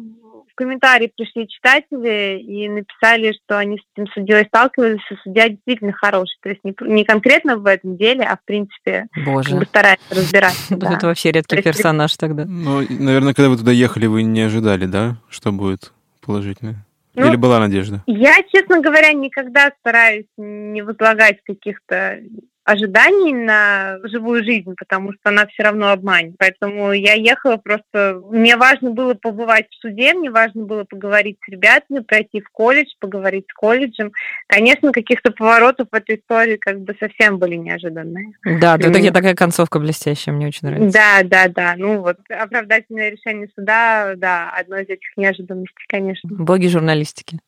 комментарии 0.57 1.11
пришли 1.15 1.47
читатели 1.47 2.39
и 2.39 2.67
написали, 2.67 3.33
что 3.33 3.57
они 3.57 3.77
с 3.77 3.81
этим 3.95 4.11
судьей 4.11 4.45
сталкивались, 4.45 4.99
и 5.11 5.15
судья 5.23 5.49
действительно 5.49 5.93
хороший. 5.93 6.37
То 6.41 6.49
есть 6.49 6.63
не, 6.63 6.75
не 6.81 7.05
конкретно 7.05 7.57
в 7.57 7.65
этом 7.65 7.95
деле, 7.95 8.23
а 8.25 8.35
в 8.35 8.43
принципе 8.43 9.07
как 9.13 9.23
Боже, 9.23 9.55
бы 9.55 9.65
старается 9.65 10.15
разбираться. 10.15 10.57
Да. 10.77 10.93
это 10.93 11.07
вообще 11.07 11.31
редкий 11.31 11.61
персонаж 11.61 12.15
тогда. 12.17 12.45
Ну, 12.45 12.81
наверное, 12.89 13.33
когда 13.33 13.49
вы 13.49 13.57
туда 13.57 13.71
ехали, 13.71 14.05
вы 14.05 14.23
не 14.23 14.41
ожидали, 14.41 14.85
да, 14.85 15.17
что 15.29 15.51
будет 15.51 15.91
положительное? 16.21 16.85
Ну, 17.15 17.27
Или 17.27 17.35
была 17.35 17.59
надежда? 17.59 18.03
Я, 18.05 18.35
честно 18.53 18.79
говоря, 18.79 19.11
никогда 19.13 19.71
стараюсь 19.79 20.27
не 20.37 20.83
возлагать 20.83 21.39
каких-то 21.43 22.19
ожиданий 22.67 23.33
на 23.33 23.97
живую 24.03 24.43
жизнь, 24.43 24.75
потому 24.77 25.13
что 25.13 25.21
она 25.29 25.47
все 25.47 25.63
равно 25.63 25.89
обманет. 25.89 26.35
Поэтому 26.37 26.91
я 26.91 27.13
ехала 27.13 27.55
просто... 27.55 28.21
Мне 28.29 28.57
важно 28.57 28.91
было 28.91 29.13
побывать 29.13 29.67
в 29.69 29.75
суде, 29.75 30.13
мне 30.13 30.29
важно 30.29 30.65
было 30.65 30.83
поговорить 30.83 31.37
с 31.45 31.49
ребятами, 31.49 31.99
пройти 31.99 32.41
в 32.41 32.49
колледж, 32.49 32.89
поговорить 32.99 33.45
с 33.49 33.53
колледжем. 33.53 34.11
Конечно, 34.47 34.91
каких-то 34.91 35.31
поворотов 35.31 35.87
в 35.89 35.95
этой 35.95 36.17
истории 36.17 36.57
как 36.57 36.81
бы 36.81 36.93
совсем 36.99 37.39
были 37.39 37.55
неожиданные. 37.55 38.33
Да, 38.43 38.75
это 38.75 38.89
меня. 38.89 39.13
такая 39.13 39.33
концовка 39.33 39.79
блестящая, 39.79 40.35
мне 40.35 40.47
очень 40.47 40.67
нравится. 40.67 40.99
Да, 40.99 41.23
да, 41.23 41.47
да. 41.47 41.73
Ну 41.77 42.01
вот, 42.01 42.17
оправдательное 42.29 43.11
решение 43.11 43.47
суда, 43.55 44.13
да, 44.17 44.51
одно 44.51 44.75
из 44.75 44.89
этих 44.89 45.15
неожиданностей, 45.15 45.85
конечно. 45.87 46.29
Боги 46.29 46.67
журналистики. 46.67 47.39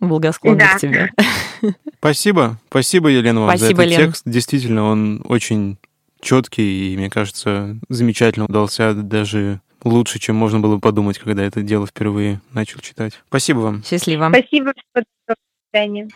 Благосклонны 0.00 0.58
Да. 0.58 0.76
к 0.76 0.80
тебе. 0.80 1.10
Спасибо. 1.98 2.58
Спасибо, 2.68 3.08
Елена, 3.08 3.40
вам 3.40 3.56
Спасибо, 3.56 3.76
за 3.78 3.82
этот 3.88 3.98
Лен. 3.98 4.06
текст. 4.08 4.22
Действительно, 4.26 4.84
он 4.84 5.22
очень 5.24 5.76
четкий 6.20 6.92
и, 6.92 6.96
мне 6.96 7.10
кажется, 7.10 7.76
замечательно 7.88 8.46
удался 8.46 8.92
даже 8.94 9.60
лучше, 9.84 10.18
чем 10.18 10.36
можно 10.36 10.60
было 10.60 10.78
подумать, 10.78 11.18
когда 11.18 11.42
это 11.44 11.62
дело 11.62 11.86
впервые 11.86 12.40
начал 12.52 12.80
читать. 12.80 13.12
Спасибо 13.28 13.58
вам. 13.60 13.84
Счастливо. 13.84 14.28
Спасибо, 14.28 14.72
что 14.76 15.04
до 15.28 15.34
свидания. 15.70 16.08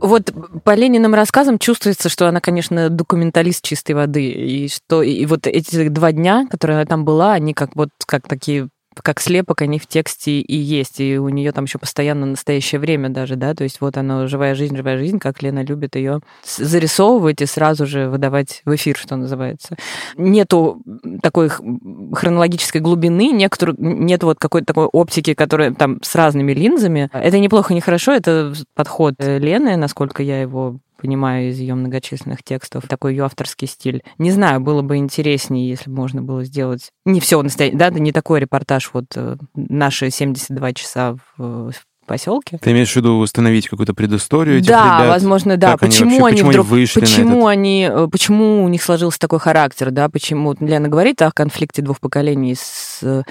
Вот 0.00 0.32
по 0.64 0.74
Лениным 0.74 1.14
рассказам 1.14 1.58
чувствуется, 1.58 2.08
что 2.08 2.28
она, 2.28 2.40
конечно, 2.40 2.88
документалист 2.88 3.64
чистой 3.64 3.92
воды. 3.92 4.30
И 4.30 4.68
что 4.68 5.02
и 5.02 5.26
вот 5.26 5.46
эти 5.46 5.88
два 5.88 6.12
дня, 6.12 6.46
которые 6.50 6.76
она 6.76 6.86
там 6.86 7.04
была, 7.04 7.32
они 7.32 7.54
как 7.54 7.74
вот 7.74 7.90
как 8.06 8.28
такие 8.28 8.68
как 9.02 9.20
слепок, 9.20 9.62
они 9.62 9.78
в 9.78 9.86
тексте 9.86 10.40
и 10.40 10.56
есть. 10.56 11.00
И 11.00 11.18
у 11.18 11.28
нее 11.28 11.52
там 11.52 11.64
еще 11.64 11.78
постоянно 11.78 12.26
настоящее 12.26 12.80
время 12.80 13.08
даже, 13.08 13.36
да, 13.36 13.54
то 13.54 13.64
есть 13.64 13.80
вот 13.80 13.96
оно 13.96 14.26
живая 14.26 14.54
жизнь, 14.54 14.76
живая 14.76 14.98
жизнь, 14.98 15.18
как 15.18 15.42
Лена 15.42 15.64
любит 15.64 15.96
ее 15.96 16.20
зарисовывать 16.44 17.40
и 17.40 17.46
сразу 17.46 17.86
же 17.86 18.08
выдавать 18.08 18.62
в 18.64 18.74
эфир, 18.74 18.96
что 18.96 19.16
называется. 19.16 19.76
Нету 20.16 20.82
такой 21.22 21.48
хронологической 21.48 22.80
глубины, 22.80 23.30
некоторых, 23.32 23.76
нет 23.78 24.22
вот 24.22 24.38
какой-то 24.38 24.66
такой 24.66 24.86
оптики, 24.86 25.34
которая 25.34 25.72
там 25.72 25.98
с 26.02 26.14
разными 26.14 26.52
линзами. 26.52 27.10
Это 27.12 27.38
неплохо, 27.38 27.74
не 27.74 27.80
хорошо, 27.80 28.12
это 28.12 28.52
подход 28.74 29.14
э, 29.18 29.38
Лены, 29.38 29.76
насколько 29.76 30.22
я 30.22 30.40
его 30.40 30.78
понимаю 30.98 31.50
из 31.50 31.58
ее 31.58 31.74
многочисленных 31.74 32.42
текстов, 32.42 32.86
такой 32.88 33.12
ее 33.12 33.24
авторский 33.24 33.68
стиль. 33.68 34.02
Не 34.18 34.30
знаю, 34.30 34.60
было 34.60 34.82
бы 34.82 34.96
интереснее, 34.96 35.68
если 35.68 35.88
бы 35.88 35.96
можно 35.96 36.22
было 36.22 36.44
сделать 36.44 36.90
не 37.04 37.20
все 37.20 37.40
настоящее, 37.40 37.78
да, 37.78 37.90
да, 37.90 37.98
не 37.98 38.12
такой 38.12 38.40
репортаж 38.40 38.90
вот 38.92 39.06
э, 39.14 39.36
наши 39.54 40.10
72 40.10 40.72
часа 40.74 41.16
в, 41.36 41.70
в 41.70 41.72
поселке. 42.08 42.58
Ты 42.60 42.72
имеешь 42.72 42.92
в 42.92 42.96
виду 42.96 43.18
установить 43.18 43.68
какую-то 43.68 43.94
предысторию 43.94 44.58
этих 44.58 44.68
Да, 44.68 44.98
ребят? 45.02 45.08
возможно, 45.14 45.56
да. 45.56 45.72
Как 45.72 45.84
они 45.84 45.90
почему 45.92 46.20
вообще- 46.20 46.26
они 46.26 46.30
почему 46.32 46.48
они 46.48 46.50
вдруг, 46.50 46.66
вышли 46.66 47.00
на 47.00 47.06
почему 47.06 47.36
этот? 47.38 47.48
они, 47.50 47.88
э, 47.92 48.08
почему 48.10 48.64
у 48.64 48.68
них 48.68 48.82
сложился 48.82 49.18
такой 49.20 49.38
характер, 49.38 49.90
да? 49.92 50.08
Почему 50.08 50.54
Лена 50.58 50.88
говорит 50.88 51.22
о 51.22 51.30
конфликте 51.30 51.82
двух 51.82 52.00
поколений 52.00 52.54
с 52.56 53.00
э, 53.02 53.22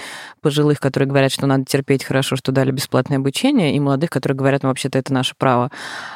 пожилых, 0.41 0.79
которые 0.79 1.09
говорят, 1.09 1.31
что 1.33 1.45
надо 1.47 1.65
терпеть 1.65 2.05
хорошо, 2.05 2.35
что 2.37 2.53
дали 2.53 2.71
бесплатное 2.71 3.17
обучение, 3.17 3.75
и 3.75 3.79
молодых, 3.79 4.09
которые 4.09 4.37
говорят, 4.37 4.63
ну 4.63 4.69
вообще-то 4.69 4.97
это 4.97 5.11
наше 5.11 5.33
право. 5.37 5.71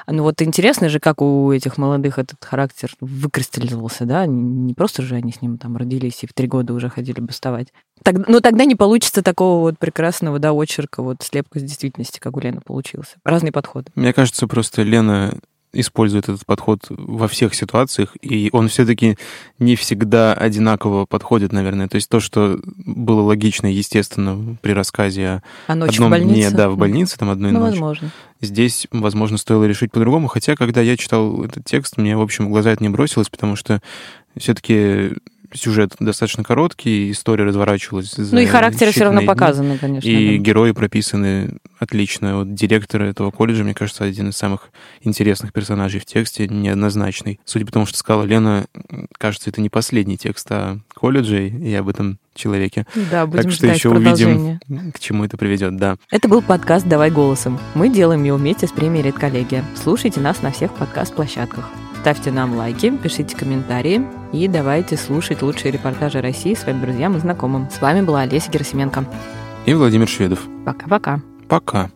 Ну 0.07 0.23
вот 0.23 0.41
интересно 0.41 0.87
же, 0.87 0.99
как 0.99 1.21
у 1.21 1.51
этих 1.51 1.77
молодых 1.77 2.17
этот 2.19 2.43
характер 2.43 2.91
выкристаллизовался, 3.01 4.05
да? 4.05 4.25
Не 4.25 4.41
не 4.41 4.73
просто 4.73 5.01
же 5.01 5.15
они 5.15 5.31
с 5.31 5.41
ним 5.41 5.57
там 5.57 5.75
родились 5.77 6.19
и 6.23 6.27
в 6.27 6.33
три 6.33 6.47
года 6.47 6.73
уже 6.73 6.89
ходили 6.89 7.19
бастовать. 7.19 7.67
Так, 8.03 8.27
но 8.27 8.39
тогда 8.39 8.65
не 8.65 8.75
получится 8.75 9.21
такого 9.21 9.61
вот 9.61 9.77
прекрасного, 9.79 10.39
да, 10.39 10.51
очерка, 10.53 11.03
вот 11.03 11.17
слепка 11.21 11.59
с 11.59 11.63
действительности, 11.63 12.19
как 12.19 12.35
у 12.35 12.39
Лены 12.39 12.61
получился. 12.61 13.17
Разные 13.23 13.51
подходы. 13.51 13.91
Мне 13.95 14.13
кажется, 14.13 14.47
просто 14.47 14.81
Лена 14.83 15.37
использует 15.73 16.25
этот 16.27 16.45
подход 16.45 16.81
во 16.89 17.29
всех 17.29 17.53
ситуациях, 17.55 18.17
и 18.21 18.49
он 18.51 18.67
все-таки 18.67 19.17
не 19.57 19.77
всегда 19.77 20.33
одинаково 20.33 21.05
подходит, 21.05 21.53
наверное. 21.53 21.87
То 21.87 21.95
есть 21.95 22.09
то, 22.09 22.19
что 22.19 22.59
было 22.65 23.21
логично 23.21 23.67
и 23.71 23.75
естественно 23.75 24.57
при 24.61 24.73
рассказе 24.73 25.25
о 25.27 25.41
А 25.67 25.75
ночь 25.75 25.93
одном 25.93 26.09
в 26.09 26.11
больнице? 26.11 26.33
дне, 26.33 26.49
да, 26.51 26.69
в 26.69 26.75
больнице, 26.77 27.17
там 27.17 27.29
одной 27.29 27.51
Ну, 27.53 27.59
ночи. 27.59 27.71
возможно. 27.71 28.11
Здесь, 28.41 28.87
возможно, 28.91 29.37
стоило 29.37 29.63
решить 29.63 29.91
по-другому. 29.93 30.27
Хотя, 30.27 30.55
когда 30.55 30.81
я 30.81 30.97
читал 30.97 31.41
этот 31.43 31.63
текст, 31.63 31.95
мне, 31.95 32.17
в 32.17 32.21
общем, 32.21 32.47
в 32.47 32.49
глаза 32.49 32.71
это 32.71 32.83
не 32.83 32.89
бросилось, 32.89 33.29
потому 33.29 33.55
что 33.55 33.79
все-таки 34.35 35.11
сюжет 35.53 35.95
достаточно 35.99 36.43
короткий, 36.43 37.11
история 37.11 37.43
разворачивалась 37.43 38.11
за 38.11 38.33
Ну 38.33 38.41
и 38.41 38.45
характеры 38.45 38.91
все 38.91 39.05
равно 39.05 39.19
дни. 39.19 39.27
показаны, 39.27 39.77
конечно. 39.77 40.07
И 40.07 40.37
да. 40.37 40.43
герои 40.43 40.71
прописаны 40.71 41.57
отлично. 41.79 42.37
Вот 42.37 42.53
директор 42.53 43.01
этого 43.01 43.31
колледжа, 43.31 43.63
мне 43.63 43.73
кажется, 43.73 44.03
один 44.03 44.29
из 44.29 44.37
самых 44.37 44.69
интересных 45.01 45.53
персонажей 45.53 45.99
в 45.99 46.05
тексте, 46.05 46.47
неоднозначный. 46.47 47.39
Судя 47.45 47.65
по 47.65 47.71
тому, 47.71 47.85
что 47.85 47.97
сказала 47.97 48.23
Лена, 48.23 48.65
кажется, 49.17 49.49
это 49.49 49.61
не 49.61 49.69
последний 49.69 50.17
текст 50.17 50.51
о 50.51 50.79
колледже 50.93 51.47
и 51.47 51.73
об 51.73 51.89
этом 51.89 52.19
человеке. 52.33 52.85
Да, 53.11 53.25
будем 53.25 53.43
так 53.43 53.51
что 53.51 53.65
ждать 53.65 53.77
еще 53.77 53.89
продолжения. 53.89 54.59
увидим, 54.67 54.91
к 54.91 54.99
чему 54.99 55.25
это 55.25 55.37
приведет, 55.37 55.77
да. 55.77 55.97
Это 56.09 56.27
был 56.27 56.41
подкаст 56.41 56.87
«Давай 56.87 57.11
голосом». 57.11 57.59
Мы 57.75 57.89
делаем 57.89 58.23
его 58.23 58.37
вместе 58.37 58.67
с 58.67 58.71
премией 58.71 59.03
«Редколлегия». 59.03 59.65
Слушайте 59.75 60.21
нас 60.21 60.41
на 60.41 60.51
всех 60.51 60.73
подкаст-площадках. 60.73 61.80
Ставьте 62.01 62.31
нам 62.31 62.55
лайки, 62.55 62.89
пишите 62.97 63.37
комментарии 63.37 64.01
и 64.33 64.47
давайте 64.47 64.97
слушать 64.97 65.43
лучшие 65.43 65.71
репортажи 65.71 66.19
России 66.19 66.55
своим 66.55 66.81
друзьям 66.81 67.15
и 67.15 67.19
знакомым. 67.19 67.69
С 67.69 67.79
вами 67.79 68.01
была 68.01 68.21
Олеся 68.21 68.49
Герасименко. 68.49 69.05
И 69.67 69.73
Владимир 69.75 70.07
Шведов. 70.07 70.39
Пока-пока. 70.65 71.21
Пока. 71.47 71.91